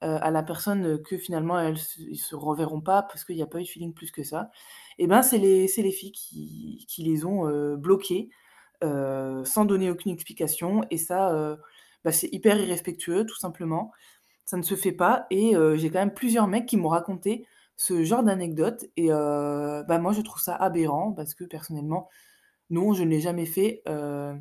à 0.02 0.32
la 0.32 0.44
personne, 0.44 1.02
que 1.04 1.18
finalement 1.18 1.60
elles 1.60 1.78
ils 2.00 2.18
se 2.18 2.36
reverront 2.36 2.82
pas 2.82 3.02
parce 3.04 3.24
qu'il 3.26 3.38
y 3.38 3.42
a 3.42 3.48
pas 3.48 3.60
eu 3.60 3.64
de 3.64 3.68
feeling 3.68 3.94
plus 3.94 4.12
que 4.12 4.24
ça. 4.24 4.50
Et 5.00 5.08
ben, 5.08 5.22
c'est 5.24 5.38
les 5.40 5.68
les 5.78 5.92
filles 5.92 6.12
qui 6.12 6.86
qui 6.90 7.04
les 7.04 7.26
ont, 7.26 7.48
heu, 7.50 7.76
bloqués, 7.78 8.30
heu, 8.84 9.44
sans 9.46 9.66
donner 9.66 9.90
aucune 9.92 10.12
explication 10.12 10.84
et 10.92 10.98
ça, 10.98 11.58
bah, 12.04 12.12
c'est 12.12 12.30
hyper 12.34 12.60
irrespectueux 12.60 13.26
tout 13.26 13.38
simplement. 13.38 13.92
Ça 14.46 14.58
ne 14.58 14.64
se 14.64 14.76
fait 14.76 14.94
pas 14.94 15.28
et 15.32 15.54
j'ai 15.76 15.90
quand 15.92 16.00
même 16.00 16.14
plusieurs 16.16 16.48
mecs 16.48 16.66
qui 16.68 16.78
m'ont 16.78 16.90
raconté 16.90 17.48
ce 17.78 18.04
genre 18.06 18.24
d'anecdote 18.24 18.86
et 18.98 19.10
bah, 19.10 20.00
moi 20.00 20.14
je 20.14 20.22
trouve 20.22 20.42
ça 20.42 20.56
aberrant 20.56 21.14
parce 21.14 21.34
que 21.36 21.44
personnellement, 21.46 22.10
non, 22.70 22.94
je 22.94 23.04
ne 23.04 23.10
l'ai 23.10 23.22
jamais 23.22 23.46
fait, 23.46 23.82
heu 23.88 24.36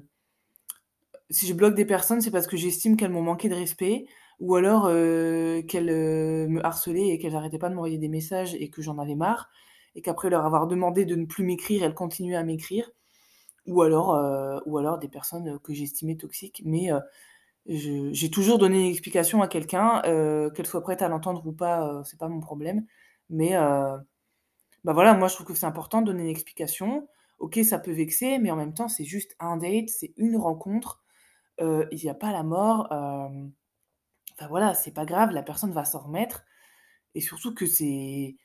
si 1.30 1.46
je 1.46 1.54
bloque 1.54 1.74
des 1.74 1.84
personnes, 1.86 2.20
c'est 2.20 2.30
parce 2.30 2.46
que 2.46 2.56
j'estime 2.56 2.96
qu'elles 2.96 3.10
m'ont 3.10 3.22
manqué 3.22 3.48
de 3.48 3.54
respect 3.54 4.06
ou 4.40 4.56
alors, 4.56 4.88
heu, 4.88 5.62
qu'elles, 5.68 5.88
heu, 5.90 6.46
me 6.48 6.64
harcelaient 6.64 7.08
et 7.08 7.18
qu'elles 7.18 7.36
arrêtaient 7.36 7.58
pas 7.58 7.68
de 7.70 7.74
m'envoyer 7.74 7.98
des 7.98 8.08
messages 8.08 8.54
et 8.56 8.68
que 8.70 8.82
j'en 8.82 8.98
avais 8.98 9.14
marre 9.14 9.48
et 9.94 10.02
qu'après 10.02 10.28
leur 10.28 10.44
avoir 10.44 10.66
demandé 10.66 11.04
de 11.04 11.14
ne 11.14 11.24
plus 11.24 11.44
m'écrire, 11.44 11.84
elles 11.84 11.94
continuaient 11.94 12.36
à 12.36 12.42
m'écrire 12.44 12.90
ou 13.66 13.82
alors, 13.82 14.10
ou 14.66 14.78
alors 14.78 14.98
des 14.98 15.08
personnes, 15.08 15.58
que 15.60 15.74
j'estimais 15.74 16.16
toxiques. 16.16 16.62
Mais, 16.66 16.90
j'ai 17.68 18.30
toujours 18.30 18.58
donné 18.58 18.80
une 18.86 18.90
explication 18.92 19.42
à 19.42 19.48
quelqu'un, 19.48 20.02
qu'elle 20.54 20.66
soit 20.66 20.82
prête 20.82 21.02
à 21.02 21.08
l'entendre 21.08 21.46
ou 21.46 21.52
pas, 21.52 22.02
c'est 22.04 22.18
pas 22.20 22.28
mon 22.28 22.40
problème. 22.40 22.86
Mais, 23.30 23.52
bah, 23.52 24.92
voilà, 24.94 25.14
moi 25.14 25.28
je 25.28 25.34
trouve 25.36 25.46
que 25.48 25.54
c'est 25.54 25.66
important 25.66 26.02
de 26.02 26.06
donner 26.06 26.22
une 26.24 26.28
explication. 26.30 27.08
OK, 27.44 27.58
ça 27.64 27.78
peut 27.78 27.92
vexer, 27.92 28.38
mais 28.38 28.50
en 28.50 28.56
même 28.56 28.74
temps, 28.74 28.88
c'est 28.88 29.04
juste 29.04 29.36
un 29.40 29.56
date, 29.58 29.90
c'est 29.90 30.14
une 30.16 30.36
rencontre. 30.36 31.02
Heu, 31.60 31.88
il 31.92 32.02
y 32.04 32.08
a 32.10 32.14
pas 32.14 32.32
la 32.32 32.42
mort, 32.44 32.88
hem, 32.92 33.52
enfin 34.34 34.48
voilà, 34.48 34.74
c'est 34.74 34.92
pas 34.92 35.06
grave, 35.06 35.30
la 35.32 35.42
personne 35.42 35.72
va 35.72 35.84
s'en 35.84 36.00
remettre 36.00 36.44
et 37.14 37.20
surtout 37.22 37.54
que 37.54 37.66
c'est 37.66 38.36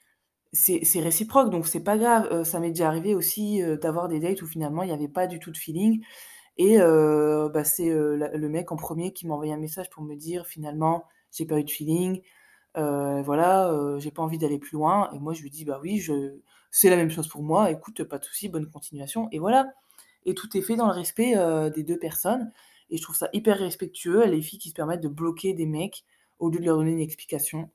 c'est 0.53 1.01
réciproque, 1.01 1.51
donc 1.51 1.67
c'est 1.67 1.83
pas 1.83 1.97
grave. 1.97 2.27
Heu, 2.33 2.43
ça 2.45 2.59
m'est 2.61 2.69
déjà 2.71 2.87
arrivé 2.89 3.15
aussi, 3.15 3.61
d'avoir 3.81 4.07
des 4.09 4.19
dates 4.21 4.41
où 4.43 4.47
finalement 4.47 4.83
il 4.83 4.89
y 4.89 4.93
avait 4.93 5.07
pas 5.09 5.27
du 5.27 5.39
tout 5.39 5.51
de 5.51 5.57
feeling 5.57 6.03
et 6.57 6.77
bah, 6.79 7.63
c'est, 7.65 7.89
le 7.89 8.49
mec 8.49 8.71
en 8.71 8.75
premier 8.77 9.13
qui 9.13 9.27
m'a 9.27 9.33
envoyé 9.35 9.53
un 9.53 9.57
message 9.57 9.89
pour 9.91 10.03
me 10.03 10.15
dire: 10.15 10.47
«Finalement, 10.47 11.05
j'ai 11.31 11.45
pas 11.45 11.59
eu 11.59 11.63
de 11.65 11.71
feeling, 11.71 12.21
heu, 12.77 13.21
voilà, 13.23 13.71
heu, 13.71 13.99
j'ai 13.99 14.11
pas 14.11 14.21
envie 14.23 14.37
d'aller 14.37 14.59
plus 14.59 14.73
loin» 14.77 15.09
et 15.13 15.19
moi 15.19 15.33
je 15.33 15.41
lui 15.41 15.49
dis: 15.49 15.65
«Bah 15.65 15.79
oui, 15.81 15.99
je 15.99 16.39
c'est 16.71 16.89
la 16.89 16.95
même 16.97 17.09
chose 17.11 17.27
pour 17.27 17.41
moi, 17.43 17.71
écoute, 17.71 18.03
pas 18.03 18.19
de 18.19 18.23
souci, 18.25 18.49
bonne 18.49 18.69
continuation» 18.69 19.27
et 19.31 19.39
voilà. 19.39 19.67
Et 20.25 20.33
tout 20.35 20.55
est 20.57 20.61
fait 20.61 20.75
dans 20.75 20.87
le 20.87 20.93
respect, 20.93 21.35
heu, 21.37 21.69
des 21.71 21.83
2 21.83 21.97
personnes. 21.97 22.51
Et 22.89 22.97
je 22.97 23.01
trouve 23.03 23.15
ça 23.15 23.29
hyper 23.33 23.57
respectueux, 23.59 24.25
les 24.25 24.41
filles 24.41 24.59
qui 24.59 24.69
se 24.69 24.73
permettent 24.75 25.01
de 25.01 25.07
bloquer 25.07 25.53
des 25.53 25.65
mecs 25.65 26.05
au 26.39 26.49
lieu 26.49 26.59
de 26.59 26.65
leur 26.65 26.77
donner 26.77 26.91
une 26.91 26.99
explication. 26.99 27.69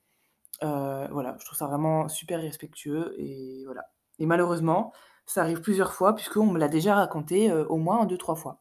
Voilà, 0.62 1.36
je 1.40 1.44
trouve 1.46 1.58
ça 1.58 1.66
vraiment 1.66 2.08
super 2.08 2.40
respectueux. 2.40 3.14
Et 3.18 3.62
voilà. 3.66 3.90
Et 4.18 4.26
malheureusement, 4.26 4.92
ça 5.26 5.42
arrive 5.42 5.60
plusieurs 5.60 5.92
fois 5.94 6.14
puisqu'on 6.14 6.46
me 6.46 6.58
l'a 6.58 6.68
déjà 6.68 6.94
raconté, 6.96 7.52
au 7.52 7.76
moins 7.76 8.06
deux 8.06 8.18
trois 8.18 8.36
fois. 8.36 8.60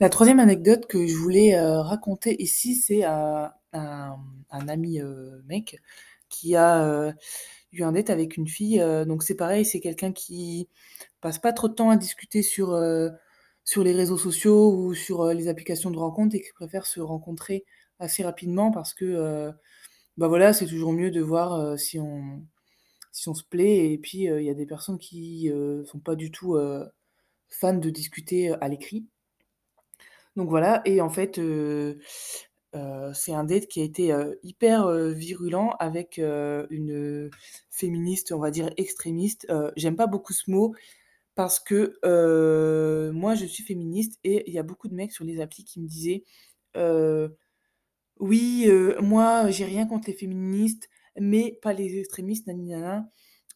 La 0.00 0.08
troisième 0.08 0.40
anecdote 0.40 0.86
que 0.86 1.06
je 1.06 1.14
voulais, 1.16 1.60
raconter 1.60 2.40
ici, 2.42 2.74
c'est, 2.74 3.04
heu, 3.04 3.46
un 3.72 4.68
ami, 4.68 5.00
heu, 5.00 5.42
mec 5.48 5.78
qui 6.28 6.56
a, 6.56 6.84
heu, 7.10 7.14
eu 7.72 7.82
un 7.84 7.92
date 7.92 8.10
avec 8.10 8.36
une 8.36 8.48
fille, 8.48 8.80
heu, 8.80 9.04
donc 9.06 9.22
c'est 9.24 9.36
pareil, 9.36 9.64
c'est 9.64 9.80
quelqu'un 9.80 10.12
qui 10.12 10.68
passe 11.20 11.38
pas 11.38 11.52
trop 11.52 11.68
de 11.68 11.74
temps 11.74 11.90
à 11.90 11.96
discuter 11.96 12.42
sur, 12.42 12.78
sur 13.64 13.84
les 13.84 13.92
réseaux 13.92 14.18
sociaux 14.18 14.72
ou 14.76 14.94
sur, 14.94 15.26
les 15.28 15.48
applications 15.48 15.90
de 15.90 15.98
rencontres 15.98 16.36
et 16.36 16.40
qui 16.42 16.52
préfère 16.54 16.86
se 16.86 17.00
rencontrer 17.00 17.64
assez 18.00 18.22
rapidement 18.24 18.70
parce 18.72 18.94
que, 18.94 19.50
bah, 20.18 20.28
voilà, 20.28 20.52
c'est 20.54 20.66
toujours 20.66 20.92
mieux 20.92 21.10
de 21.12 21.20
voir, 21.22 21.78
si 21.78 21.98
on 22.00 22.42
si 23.12 23.28
on 23.30 23.34
se 23.34 23.44
plaît 23.44 23.92
et 23.92 23.98
puis, 23.98 24.20
il 24.24 24.42
y 24.44 24.50
a 24.50 24.54
des 24.54 24.66
personnes 24.66 24.98
qui, 24.98 25.50
heu, 25.50 25.84
sont 25.86 26.00
pas 26.00 26.16
du 26.16 26.30
tout, 26.32 26.58
fans 27.50 27.74
de 27.74 27.90
discuter, 27.90 28.52
à 28.60 28.68
l'écrit. 28.68 29.06
Donc 30.36 30.48
voilà 30.48 30.80
et 30.84 31.00
en 31.00 31.10
fait, 31.10 31.38
c'est 33.14 33.32
un 33.32 33.44
date 33.44 33.66
qui 33.66 33.80
a 33.80 33.84
été, 33.84 34.14
hyper, 34.42 34.90
virulent 35.12 35.70
avec, 35.78 36.18
une, 36.18 37.30
féministe, 37.70 38.32
on 38.32 38.38
va 38.38 38.50
dire 38.50 38.70
extrémiste. 38.76 39.46
J'aime 39.76 39.96
pas 39.96 40.06
beaucoup 40.06 40.32
ce 40.32 40.50
mot 40.50 40.74
parce 41.34 41.60
que, 41.60 41.98
moi 43.12 43.34
je 43.34 43.46
suis 43.46 43.64
féministe 43.64 44.18
et 44.24 44.44
il 44.48 44.54
y 44.54 44.58
a 44.58 44.62
beaucoup 44.62 44.88
de 44.88 44.94
mecs 44.94 45.12
sur 45.12 45.24
les 45.24 45.40
applis 45.40 45.64
qui 45.64 45.80
me 45.80 45.88
disaient, 45.88 46.24
«Oui, 48.20 48.68
moi 49.00 49.50
j'ai 49.50 49.64
rien 49.64 49.86
contre 49.86 50.08
les 50.08 50.16
féministes, 50.16 50.88
mais 51.18 51.58
pas 51.62 51.72
les 51.72 51.98
extrémistes 51.98 52.46
nani 52.46 52.70
na 52.70 53.10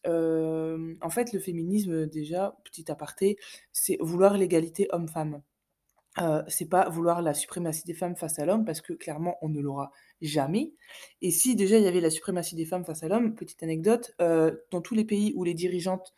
Hem, 0.05 0.97
en 1.01 1.09
fait, 1.09 1.33
le 1.33 1.39
féminisme, 1.39 2.05
déjà, 2.07 2.57
petit 2.63 2.91
aparté, 2.91 3.37
c'est 3.73 3.97
vouloir 3.99 4.37
l'égalité 4.37 4.87
homme-femme. 4.91 5.41
C'est 6.47 6.69
pas 6.69 6.89
vouloir 6.89 7.21
la 7.21 7.33
suprématie 7.33 7.83
des 7.85 7.93
femmes 7.93 8.15
face 8.15 8.39
à 8.39 8.45
l'homme 8.45 8.63
parce 8.65 8.81
que 8.81 8.93
clairement 8.93 9.37
on 9.41 9.49
ne 9.49 9.59
l'aura 9.59 9.91
jamais 10.21 10.73
et 11.21 11.29
si 11.31 11.55
déjà 11.55 11.77
il 11.77 11.83
y 11.83 11.87
avait 11.87 11.99
la 12.01 12.09
suprématie 12.09 12.55
des 12.55 12.65
femmes 12.65 12.85
face 12.85 13.03
à 13.03 13.07
l'homme, 13.09 13.35
petite 13.35 13.61
anecdote, 13.63 14.13
dans 14.19 14.81
tous 14.81 14.95
les 14.95 15.05
pays 15.05 15.33
où 15.35 15.43
les 15.43 15.53
dirigeantes, 15.53 16.13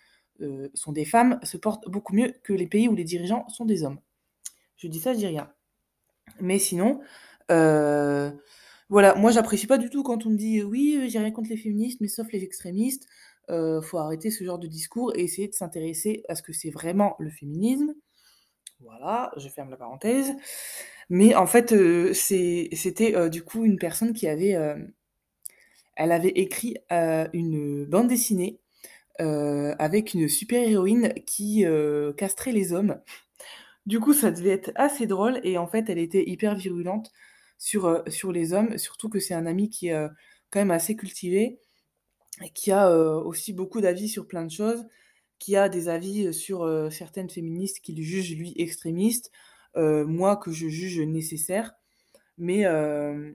sont 0.76 0.92
des 0.92 1.06
femmes, 1.06 1.40
se 1.44 1.58
portent 1.58 1.90
beaucoup 1.90 2.14
mieux 2.14 2.34
que 2.44 2.54
les 2.54 2.68
pays 2.68 2.88
où 2.88 2.96
les 2.96 3.04
dirigeants 3.04 3.48
sont 3.50 3.66
des 3.66 3.84
hommes. 3.84 4.00
Je 4.78 4.88
dis 4.88 5.00
ça, 5.00 5.14
je 5.14 5.20
dis 5.20 5.28
rien. 5.28 5.52
Mais 6.42 6.60
sinon, 6.60 7.02
voilà, 7.50 9.16
moi 9.16 9.32
j'apprécie 9.32 9.68
pas 9.68 9.78
du 9.78 9.90
tout 9.90 10.04
quand 10.04 10.26
on 10.26 10.30
me 10.30 10.38
dit: 10.38 10.64
«Oui, 10.64 10.96
heu, 10.98 11.10
j'ai 11.10 11.20
rien 11.20 11.32
contre 11.32 11.50
les 11.50 11.58
féministes, 11.58 12.02
mais 12.02 12.08
sauf 12.08 12.32
les 12.32 12.44
extrémistes». 12.44 13.08
Faut 13.84 13.98
arrêter 13.98 14.32
ce 14.32 14.44
genre 14.44 14.60
de 14.60 14.68
discours 14.68 15.14
et 15.16 15.22
essayer 15.24 15.48
de 15.48 15.54
s'intéresser 15.54 16.24
à 16.30 16.36
ce 16.36 16.44
que 16.44 16.54
c'est 16.54 16.70
vraiment 16.70 17.16
le 17.20 17.30
féminisme. 17.30 17.94
Voilà, 18.80 19.32
je 19.38 19.50
ferme 19.50 19.72
la 19.72 19.78
parenthèse. 19.78 20.34
Mais 21.10 21.36
en 21.36 21.48
fait, 21.48 21.74
c'est 22.14 22.70
c'était, 22.74 23.16
heu, 23.16 23.30
du 23.30 23.44
coup 23.44 23.66
une 23.66 23.80
personne 23.80 24.14
qui 24.14 24.28
avait, 24.28 24.50
hem, 24.50 24.92
elle 25.96 26.12
avait 26.12 26.30
écrit, 26.30 26.78
une, 27.34 27.86
bande 27.86 28.08
dessinée, 28.08 28.60
avec 29.20 30.14
une 30.14 30.28
super 30.28 30.68
héroïne 30.68 31.14
qui, 31.26 31.66
castrait 32.18 32.52
les 32.52 32.74
hommes. 32.74 33.02
Du 33.86 34.00
coup, 34.00 34.14
ça 34.14 34.32
devait 34.32 34.52
être 34.52 34.72
assez 34.76 35.08
drôle 35.08 35.40
et 35.44 35.58
en 35.58 35.68
fait, 35.68 35.90
elle 35.90 36.00
était 36.00 36.24
hyper 36.30 36.56
virulente 36.56 37.12
sur, 37.58 38.04
sur 38.08 38.32
les 38.32 38.54
hommes, 38.54 38.78
surtout 38.78 39.10
que 39.10 39.20
c'est 39.20 39.34
un 39.34 39.46
ami 39.46 39.70
qui 39.70 39.88
est, 39.90 40.08
quand 40.52 40.60
même 40.60 40.72
assez 40.72 40.96
cultivé 40.96 41.60
et 42.44 42.50
qui 42.52 42.72
a, 42.72 42.92
aussi 42.92 43.54
beaucoup 43.54 43.82
d'avis 43.82 44.10
sur 44.10 44.28
plein 44.28 44.46
de 44.46 44.52
choses, 44.52 44.86
qui 45.40 45.56
a 45.56 45.70
des 45.70 45.90
avis, 45.90 46.34
sur, 46.34 46.68
certaines 46.92 47.30
féministes 47.30 47.80
qu'il 47.82 48.02
juge 48.02 48.36
lui 48.36 48.54
extrémistes, 48.58 49.32
heu, 49.76 50.06
moi 50.06 50.38
que 50.38 50.52
je 50.52 50.68
juge 50.68 51.00
nécessaires. 51.02 51.74
Mais, 52.38 52.66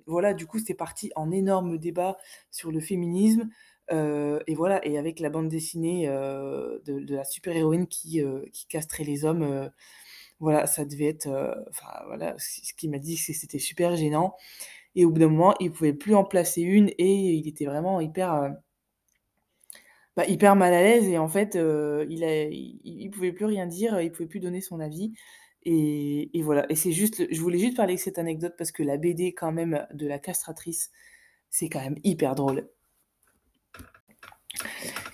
voilà, 0.07 0.35
du 0.35 0.47
coup, 0.47 0.59
c'est 0.59 0.75
parti 0.75 1.11
en 1.17 1.31
énorme 1.33 1.79
débat 1.79 2.19
sur 2.51 2.71
le 2.73 2.81
féminisme, 2.81 3.49
et 3.91 4.55
voilà 4.55 4.85
et 4.87 4.97
avec 4.97 5.21
la 5.21 5.29
bande 5.29 5.49
dessinée, 5.49 6.07
de 6.07 7.15
la 7.15 7.25
super 7.25 7.57
héroïne 7.57 7.87
qui, 7.87 8.23
qui 8.53 8.67
castrait 8.67 9.05
les 9.05 9.25
hommes, 9.25 9.71
voilà, 10.41 10.67
ça 10.67 10.85
devait 10.85 11.09
être, 11.09 11.29
enfin 11.71 11.93
voilà, 12.07 12.35
ce 12.39 12.73
qu'il 12.75 12.91
m'a 12.91 12.99
dit, 12.99 13.17
c'est 13.17 13.33
que 13.33 13.39
c'était 13.39 13.59
super 13.59 13.97
gênant 13.97 14.35
et 14.95 15.05
au 15.05 15.11
bout 15.11 15.21
d'un 15.21 15.29
moment, 15.29 15.55
il 15.61 15.73
pouvait 15.73 15.93
plus 15.95 16.15
en 16.15 16.25
placer 16.25 16.63
une 16.63 16.91
et 16.99 17.33
il 17.35 17.49
était 17.49 17.65
vraiment 17.65 18.01
hyper, 18.01 18.55
bah, 20.17 20.27
hyper 20.27 20.57
mal 20.57 20.75
à 20.75 20.83
l'aise 20.83 21.09
et 21.09 21.19
en 21.19 21.29
fait, 21.29 21.57
heu, 21.57 22.07
il 22.11 22.25
a 22.25 22.49
pouvait 23.11 23.33
plus 23.33 23.47
rien 23.47 23.67
dire, 23.67 24.01
il 24.01 24.13
pouvait 24.13 24.29
plus 24.29 24.41
donner 24.41 24.61
son 24.61 24.81
avis 24.81 25.13
et 25.65 26.31
voilà 26.43 26.67
et 26.71 26.75
c'est 26.77 26.93
juste 26.93 27.25
je 27.33 27.41
voulais 27.41 27.59
juste 27.59 27.77
parler 27.77 27.95
de 27.95 28.01
cette 28.01 28.19
anecdote 28.19 28.55
parce 28.59 28.73
que 28.73 28.83
la 28.83 28.97
BD 28.97 29.33
quand 29.35 29.53
même 29.53 29.87
de 29.95 30.07
la 30.09 30.19
castratrice, 30.19 30.91
c'est 31.51 31.69
quand 31.69 31.81
même 31.81 31.99
hyper 32.05 32.35
drôle. 32.35 32.69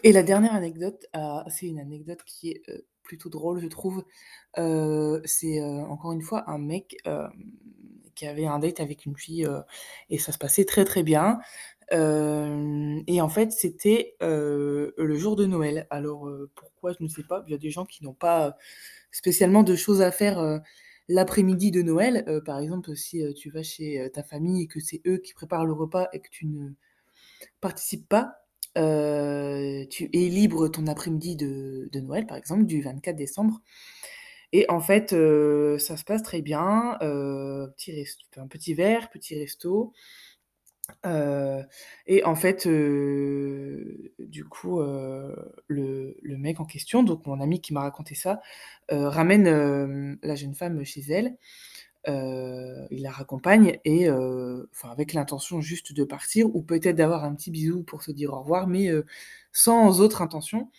Et 0.04 0.12
la 0.12 0.22
dernière 0.22 0.54
anecdote, 0.54 1.06
heu, 1.16 1.20
c'est 1.48 1.66
une 1.66 1.80
anecdote 1.80 2.20
qui 2.26 2.50
est, 2.50 2.62
heu, 2.70 2.86
plutôt 3.02 3.28
drôle 3.30 3.60
je 3.60 3.68
trouve. 3.68 4.04
Heu, 4.58 5.22
c'est, 5.24 5.62
encore 5.62 6.12
une 6.12 6.22
fois 6.22 6.48
un 6.50 6.58
mec, 6.58 6.96
qui 8.14 8.26
avait 8.26 8.46
un 8.46 8.58
date 8.58 8.80
avec 8.80 9.06
une 9.06 9.16
fille, 9.16 9.46
et 10.10 10.18
ça 10.18 10.32
se 10.32 10.38
passait 10.38 10.64
très, 10.64 10.84
très 10.84 11.02
bien. 11.04 11.38
Et 11.90 13.20
en 13.20 13.28
fait, 13.28 13.52
c'était, 13.52 14.16
le 14.20 15.14
jour 15.16 15.36
de 15.36 15.46
Noël. 15.46 15.86
Alors, 15.90 16.28
pourquoi? 16.54 16.92
Je 16.92 17.02
ne 17.02 17.08
sais 17.08 17.22
pas. 17.22 17.44
Il 17.46 17.52
y 17.52 17.54
a 17.54 17.58
des 17.58 17.70
gens 17.70 17.84
qui 17.84 18.04
n'ont 18.04 18.14
pas, 18.14 18.56
spécialement 19.10 19.62
de 19.62 19.76
choses 19.76 20.02
à 20.02 20.10
faire, 20.10 20.60
l'après-midi 21.08 21.70
de 21.70 21.82
Noël. 21.82 22.24
Par 22.44 22.58
exemple, 22.58 22.94
si, 22.96 23.22
tu 23.34 23.50
vas 23.50 23.62
chez, 23.62 24.10
ta 24.12 24.22
famille 24.22 24.64
et 24.64 24.66
que 24.66 24.80
c'est 24.80 25.00
eux 25.06 25.18
qui 25.18 25.34
préparent 25.34 25.66
le 25.66 25.72
repas 25.72 26.08
et 26.12 26.20
que 26.20 26.28
tu 26.30 26.46
ne 26.46 26.70
participes 27.60 28.08
pas, 28.08 28.36
tu 28.74 30.10
es 30.12 30.28
libre 30.28 30.68
ton 30.68 30.86
après-midi 30.86 31.36
de 31.36 32.00
Noël, 32.00 32.26
par 32.26 32.36
exemple, 32.36 32.64
du 32.64 32.82
24 32.82 33.16
décembre 33.16 33.60
et 34.52 34.64
en 34.70 34.80
fait, 34.80 35.10
ça 35.10 35.96
se 35.96 36.04
passe 36.04 36.22
très 36.22 36.40
bien, 36.40 36.96
petit 37.00 38.06
enfin, 38.30 38.46
petit 38.48 38.74
verre, 38.74 39.10
petit 39.10 39.38
resto, 39.38 39.92
Et 41.04 42.24
en 42.24 42.34
fait, 42.34 42.66
du 42.66 44.44
coup, 44.44 44.80
le 44.80 46.36
mec 46.36 46.60
en 46.60 46.64
question, 46.64 47.02
donc 47.02 47.26
mon 47.26 47.40
ami 47.40 47.60
qui 47.60 47.72
m'a 47.72 47.80
raconté 47.80 48.14
ça, 48.14 48.40
ramène, 48.90 50.18
la 50.22 50.34
jeune 50.34 50.54
femme 50.54 50.84
chez 50.84 51.02
elle. 51.08 51.36
Il 52.06 53.02
la 53.02 53.10
raccompagne 53.10 53.78
et 53.84 54.08
avec 54.08 55.12
l'intention 55.12 55.60
juste 55.60 55.92
de 55.92 56.04
partir 56.04 56.54
ou 56.54 56.62
peut-être 56.62 56.96
d'avoir 56.96 57.24
un 57.24 57.34
petit 57.34 57.50
bisou 57.50 57.82
pour 57.82 58.02
se 58.02 58.12
dire 58.12 58.32
au 58.32 58.40
revoir, 58.40 58.66
mais 58.66 58.90
sans 59.52 60.00
autre 60.00 60.22
intention 60.22 60.70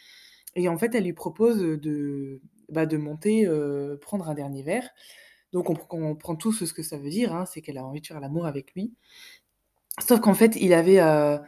et 0.55 0.67
en 0.67 0.77
fait, 0.77 0.95
elle 0.95 1.03
lui 1.03 1.13
propose, 1.13 1.59
de, 1.59 2.41
bah, 2.69 2.85
de 2.85 2.97
monter, 2.97 3.47
prendre 4.01 4.27
un 4.29 4.33
dernier 4.33 4.63
verre. 4.63 4.89
Donc 5.51 5.69
on 5.69 5.75
comprend 5.75 6.35
tous 6.35 6.65
ce 6.65 6.73
que 6.73 6.83
ça 6.83 6.97
veut 6.97 7.09
dire, 7.09 7.33
hein, 7.33 7.45
c'est 7.45 7.61
qu'elle 7.61 7.77
a 7.79 7.85
envie 7.85 8.01
de 8.01 8.07
faire 8.07 8.19
l'amour 8.19 8.45
avec 8.45 8.73
lui 8.73 8.93
Sauf 9.99 10.19
qu'en 10.21 10.33
fait, 10.33 10.55
il 10.55 10.73
avait, 10.73 10.99
heu, 11.01 11.39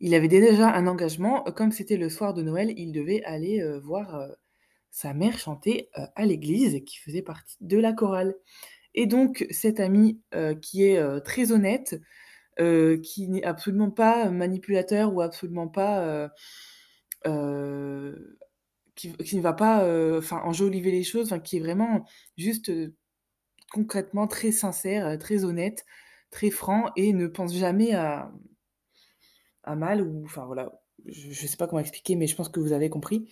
il 0.00 0.14
avait 0.14 0.28
déjà 0.28 0.70
un 0.74 0.86
engagement, 0.86 1.42
comme 1.44 1.72
c'était 1.72 1.96
le 1.96 2.08
soir 2.10 2.34
de 2.34 2.42
Noël, 2.42 2.72
il 2.76 2.92
devait 2.92 3.22
aller, 3.24 3.60
heu, 3.60 3.78
voir, 3.78 4.16
heu, 4.20 4.34
sa 4.90 5.14
mère 5.14 5.38
chanter, 5.38 5.90
à 5.94 6.26
l'église, 6.26 6.82
qui 6.86 6.98
faisait 6.98 7.22
partie 7.22 7.56
de 7.62 7.78
la 7.78 7.92
chorale. 7.92 8.34
Et 8.94 9.06
donc 9.06 9.46
cet 9.50 9.80
ami, 9.80 10.20
qui 10.62 10.84
est, 10.84 11.22
très 11.24 11.52
honnête, 11.52 12.00
qui 12.58 13.28
n'est 13.28 13.44
absolument 13.44 13.90
pas 13.90 14.30
manipulateur 14.30 15.14
ou 15.14 15.22
absolument 15.22 15.68
pas, 15.68 16.30
qui 18.96 19.36
ne 19.36 19.42
va 19.42 19.54
pas, 19.54 19.84
enjoliver 20.44 20.90
les 20.92 21.04
choses, 21.04 21.34
qui 21.44 21.58
est 21.58 21.60
vraiment 21.60 22.06
juste, 22.38 22.72
concrètement 23.72 24.26
très 24.28 24.52
sincère, 24.52 25.18
très 25.18 25.44
honnête, 25.44 25.84
très 26.30 26.50
franc 26.50 26.90
et 26.96 27.12
ne 27.12 27.26
pense 27.26 27.54
jamais 27.54 27.92
à 27.94 28.30
mal 29.74 30.00
ou 30.02 30.24
enfin 30.24 30.46
voilà, 30.46 30.72
je 31.06 31.30
je 31.32 31.46
sais 31.46 31.56
pas 31.56 31.66
comment 31.66 31.80
expliquer, 31.80 32.16
mais 32.16 32.26
je 32.26 32.36
pense 32.36 32.48
que 32.48 32.60
vous 32.60 32.72
avez 32.72 32.88
compris. 32.90 33.28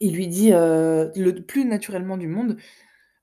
Il 0.00 0.14
lui 0.14 0.28
dit, 0.28 0.52
heu, 0.52 1.12
le 1.16 1.32
plus 1.44 1.64
naturellement 1.64 2.16
du 2.16 2.28
monde: 2.28 2.56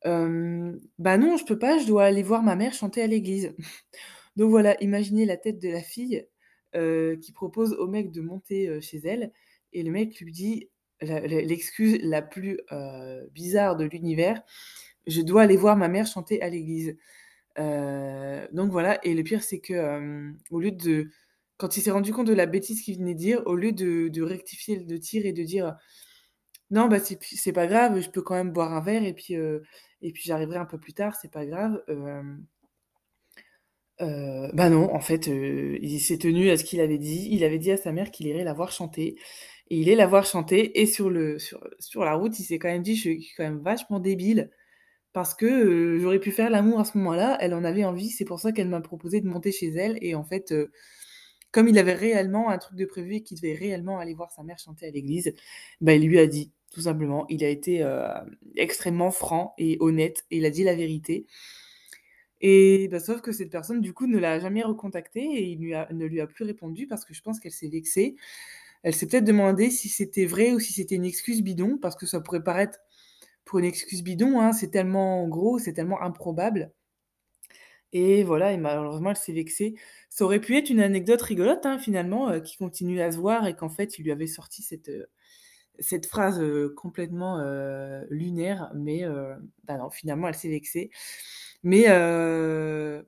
Hem, 0.03 0.79
bah, 0.99 1.17
non, 1.17 1.37
je 1.37 1.45
peux 1.45 1.59
pas, 1.59 1.79
je 1.79 1.87
dois 1.87 2.05
aller 2.05 2.23
voir 2.23 2.43
ma 2.43 2.55
mère 2.55 2.73
chanter 2.73 3.01
à 3.03 3.07
l'église. 3.07 3.55
Donc 4.37 4.51
voilà, 4.51 4.77
imaginez 4.83 5.25
la 5.25 5.37
tête 5.37 5.59
de 5.59 5.69
la 5.69 5.81
fille, 5.81 6.27
heu, 6.75 7.17
qui 7.21 7.33
propose 7.33 7.73
au 7.73 7.87
mec 7.87 8.11
de 8.11 8.21
monter, 8.21 8.81
chez 8.81 8.99
elle 9.05 9.33
et 9.73 9.83
le 9.83 9.91
mec 9.91 10.19
lui 10.21 10.31
dit 10.33 10.69
l'excuse 11.01 11.99
la 12.03 12.21
plus, 12.21 12.59
bizarre 13.33 13.77
de 13.77 13.85
l'univers: 13.85 14.41
«Je 15.07 15.21
dois 15.21 15.43
aller 15.43 15.57
voir 15.57 15.77
ma 15.77 15.89
mère 15.89 16.07
chanter 16.07 16.41
à 16.41 16.49
l'église». 16.49 16.97
Heu, 17.57 18.47
donc 18.53 18.71
voilà 18.71 18.99
et 19.05 19.13
le 19.13 19.23
pire 19.23 19.43
c'est 19.43 19.59
que, 19.59 20.31
au 20.51 20.59
lieu 20.59 20.71
de 20.71 21.09
quand 21.57 21.77
il 21.77 21.81
s'est 21.81 21.91
rendu 21.91 22.13
compte 22.13 22.27
de 22.27 22.33
la 22.33 22.45
bêtise 22.47 22.81
qu'il 22.81 22.97
venait 22.97 23.13
de 23.13 23.19
dire, 23.19 23.43
au 23.45 23.55
lieu 23.55 23.71
de 23.73 24.21
rectifier 24.23 24.77
le 24.79 24.99
tir 24.99 25.25
et 25.25 25.33
de 25.33 25.43
dire: 25.43 25.75
«Non, 26.71 26.87
bah, 26.89 26.99
c'est 27.01 27.53
pas 27.53 27.67
grave, 27.67 28.01
je 28.01 28.09
peux 28.11 28.21
quand 28.23 28.35
même 28.35 28.51
boire 28.53 28.73
un 28.73 28.81
verre 28.81 29.03
et 29.05 29.13
puis, 29.13 29.35
puis 30.01 30.23
j'arriverai 30.25 30.57
un 30.59 30.65
peu 30.65 30.79
plus 30.79 30.93
tard, 30.93 31.15
c'est 31.21 31.31
pas 31.31 31.45
grave», 31.45 31.81
bah, 33.99 34.69
non, 34.69 34.93
en 34.93 34.99
fait, 34.99 35.27
il 35.27 35.99
s'est 35.99 36.17
tenu 36.17 36.49
à 36.49 36.57
ce 36.57 36.63
qu'il 36.63 36.79
avait 36.81 36.97
dit. 36.97 37.27
Il 37.31 37.43
avait 37.43 37.59
dit 37.59 37.71
à 37.71 37.77
sa 37.77 37.91
mère 37.91 38.11
qu'il 38.11 38.27
irait 38.27 38.43
la 38.43 38.53
voir 38.53 38.71
chanter 38.71 39.15
et 39.69 39.77
il 39.79 39.89
est 39.89 39.95
la 39.95 40.07
voir 40.07 40.25
chanter 40.25 40.81
et 40.81 40.85
sur 40.85 41.09
le 41.09 41.39
sur, 41.39 41.61
sur 41.79 42.03
la 42.03 42.15
route, 42.15 42.37
il 42.39 42.43
s'est 42.43 42.59
quand 42.59 42.67
même 42.69 42.81
dit: 42.83 42.95
«Je 42.95 43.01
suis 43.01 43.33
quand 43.37 43.43
même 43.43 43.59
vachement 43.61 43.99
débile 43.99 44.49
parce 45.13 45.33
que, 45.33 45.97
j'aurais 45.99 46.19
pu 46.19 46.31
faire 46.31 46.49
l'amour 46.49 46.79
à 46.79 46.85
ce 46.85 46.97
moment-là, 46.97 47.37
elle 47.41 47.53
en 47.53 47.63
avait 47.63 47.85
envie, 47.85 48.09
c'est 48.09 48.25
pour 48.25 48.39
ça 48.39 48.51
qu'elle 48.51 48.69
m'a 48.69 48.81
proposé 48.81 49.21
de 49.21 49.27
monter 49.27 49.51
chez 49.51 49.69
elle» 49.69 49.97
et 50.01 50.15
en 50.15 50.23
fait, 50.23 50.53
comme 51.51 51.67
il 51.67 51.77
avait 51.77 51.93
réellement 51.93 52.49
un 52.49 52.57
truc 52.57 52.77
de 52.77 52.85
prévu 52.85 53.15
et 53.15 53.21
qu'il 53.23 53.37
devait 53.37 53.55
réellement 53.55 53.99
aller 53.99 54.13
voir 54.13 54.31
sa 54.31 54.43
mère 54.43 54.57
chanter 54.59 54.87
à 54.87 54.91
l'église, 54.91 55.33
bah, 55.81 55.93
il 55.93 56.07
lui 56.07 56.19
a 56.19 56.27
dit, 56.27 56.51
tout 56.71 56.81
simplement. 56.81 57.25
Il 57.29 57.43
a 57.43 57.49
été, 57.49 57.85
extrêmement 58.55 59.11
franc 59.11 59.53
et 59.57 59.77
honnête 59.81 60.25
et 60.31 60.37
il 60.37 60.45
a 60.45 60.49
dit 60.49 60.63
la 60.63 60.75
vérité 60.75 61.27
et 62.41 62.87
bah, 62.89 62.99
sauf 62.99 63.21
que 63.21 63.31
cette 63.31 63.51
personne, 63.51 63.81
du 63.81 63.93
coup, 63.93 64.07
ne 64.07 64.17
l'a 64.17 64.39
jamais 64.39 64.63
recontacté 64.63 65.21
et 65.21 65.43
il 65.51 65.59
ne 65.59 66.05
lui 66.05 66.21
a 66.21 66.27
plus 66.27 66.43
répondu 66.43 66.87
parce 66.87 67.05
que 67.05 67.13
je 67.13 67.21
pense 67.21 67.39
qu'elle 67.39 67.51
s'est 67.51 67.69
vexée. 67.69 68.15
Elle 68.83 68.95
s'est 68.95 69.07
peut-être 69.07 69.25
demandé 69.25 69.69
si 69.69 69.89
c'était 69.89 70.25
vrai 70.25 70.51
ou 70.53 70.59
si 70.59 70.73
c'était 70.73 70.95
une 70.95 71.05
excuse 71.05 71.43
bidon 71.43 71.77
parce 71.79 71.95
que 71.95 72.07
ça 72.07 72.19
pourrait 72.19 72.43
paraître 72.43 72.79
pour 73.45 73.59
une 73.59 73.65
excuse 73.65 74.03
bidon, 74.03 74.39
hein, 74.41 74.53
c'est 74.53 74.69
tellement 74.71 75.27
gros, 75.27 75.59
c'est 75.59 75.73
tellement 75.73 76.01
improbable 76.01 76.71
et 77.93 78.23
voilà 78.23 78.53
et 78.53 78.57
malheureusement, 78.57 79.09
elle 79.09 79.15
s'est 79.17 79.33
vexée. 79.33 79.75
Ça 80.09 80.23
aurait 80.25 80.39
pu 80.39 80.55
être 80.57 80.69
une 80.69 80.79
anecdote 80.81 81.21
rigolote, 81.21 81.65
hein, 81.65 81.77
finalement, 81.79 82.31
heu, 82.31 82.39
qu'ils 82.41 82.57
continuent 82.57 83.01
à 83.01 83.11
se 83.11 83.17
voir 83.17 83.47
et 83.47 83.55
qu'en 83.55 83.69
fait, 83.69 83.97
il 83.99 84.03
lui 84.03 84.11
avait 84.11 84.27
sorti 84.27 84.61
cette, 84.63 84.87
heu, 84.89 85.07
cette 85.79 86.05
phrase, 86.07 86.41
heu, 86.41 86.69
complètement, 86.77 87.39
lunaire 88.09 88.71
mais 88.75 89.03
bah, 89.65 89.77
non, 89.77 89.89
finalement, 89.91 90.27
elle 90.29 90.35
s'est 90.35 90.49
vexée. 90.49 90.91
Mais 91.63 91.85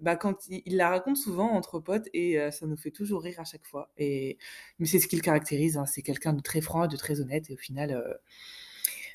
bah, 0.02 0.16
quand 0.18 0.38
il 0.50 0.78
la 0.78 0.90
raconte 0.90 1.18
souvent 1.18 1.52
entre 1.54 1.80
potes 1.80 2.10
et 2.14 2.38
ça 2.52 2.68
nous 2.68 2.78
fait 2.78 2.92
toujours 2.92 3.24
rire 3.24 3.40
à 3.40 3.46
chaque 3.46 3.66
fois 3.66 3.92
et 3.98 4.38
mais 4.80 4.86
c'est 4.88 5.00
ce 5.00 5.08
qui 5.08 5.16
le 5.18 5.22
caractérise, 5.24 5.78
hein, 5.78 5.86
c'est 5.86 6.02
quelqu'un 6.04 6.34
de 6.34 6.42
très 6.42 6.62
franc, 6.62 6.88
de 6.88 6.98
très 6.98 7.22
honnête 7.22 7.50
et 7.50 7.54
au 7.54 7.58
final, 7.58 8.20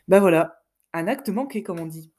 bah, 0.09 0.21
voilà, 0.21 0.63
un 0.93 1.07
acte 1.09 1.29
manqué 1.29 1.63
comme 1.63 1.81
on 1.81 1.87
dit. 1.87 2.13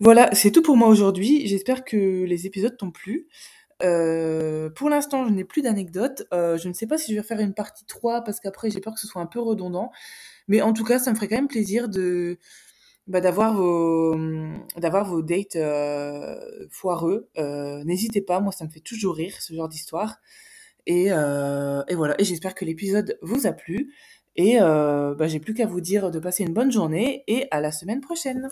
Voilà, 0.00 0.30
c'est 0.34 0.50
tout 0.50 0.62
pour 0.62 0.76
moi 0.76 0.88
aujourd'hui. 0.88 1.46
J'espère 1.46 1.84
que 1.84 2.24
les 2.24 2.46
épisodes 2.46 2.76
t'ont 2.76 2.90
plu. 2.90 3.28
Heu, 3.84 4.72
pour 4.76 4.90
l'instant, 4.90 5.26
je 5.26 5.32
n'ai 5.32 5.44
plus 5.44 5.62
d'anecdotes. 5.62 6.24
Heu, 6.34 6.56
je 6.58 6.68
ne 6.68 6.72
sais 6.74 6.86
pas 6.86 6.98
si 6.98 7.12
je 7.12 7.20
vais 7.20 7.26
faire 7.26 7.40
une 7.40 7.54
partie 7.54 7.84
3 7.86 8.22
parce 8.22 8.40
qu'après 8.40 8.70
j'ai 8.70 8.80
peur 8.80 8.94
que 8.94 9.00
ce 9.00 9.06
soit 9.06 9.22
un 9.22 9.26
peu 9.26 9.40
redondant. 9.40 9.90
Mais 10.48 10.62
en 10.62 10.72
tout 10.72 10.84
cas, 10.84 10.98
ça 10.98 11.10
me 11.10 11.16
ferait 11.16 11.28
quand 11.28 11.36
même 11.36 11.48
plaisir 11.48 11.88
de, 11.88 12.38
bah, 13.06 13.20
d'avoir 13.20 13.54
vos, 13.54 14.16
dates, 15.22 15.56
heu, 15.56 16.68
foireux. 16.70 17.28
N'hésitez 17.84 18.22
pas, 18.22 18.40
moi 18.40 18.52
ça 18.52 18.64
me 18.64 18.70
fait 18.70 18.80
toujours 18.80 19.16
rire 19.16 19.34
ce 19.40 19.54
genre 19.54 19.68
d'histoire 19.68 20.18
et 20.86 21.10
voilà 21.10 22.14
et 22.18 22.24
j'espère 22.24 22.54
que 22.54 22.64
l'épisode 22.64 23.18
vous 23.22 23.46
a 23.46 23.52
plu 23.52 23.94
et 24.36 24.58
heu, 24.60 25.14
bah, 25.18 25.28
j'ai 25.28 25.40
plus 25.40 25.54
qu'à 25.54 25.66
vous 25.66 25.80
dire 25.80 26.10
de 26.10 26.18
passer 26.18 26.44
une 26.44 26.52
bonne 26.54 26.72
journée 26.72 27.24
et 27.26 27.46
à 27.50 27.60
la 27.60 27.72
semaine 27.72 28.00
prochaine. 28.00 28.48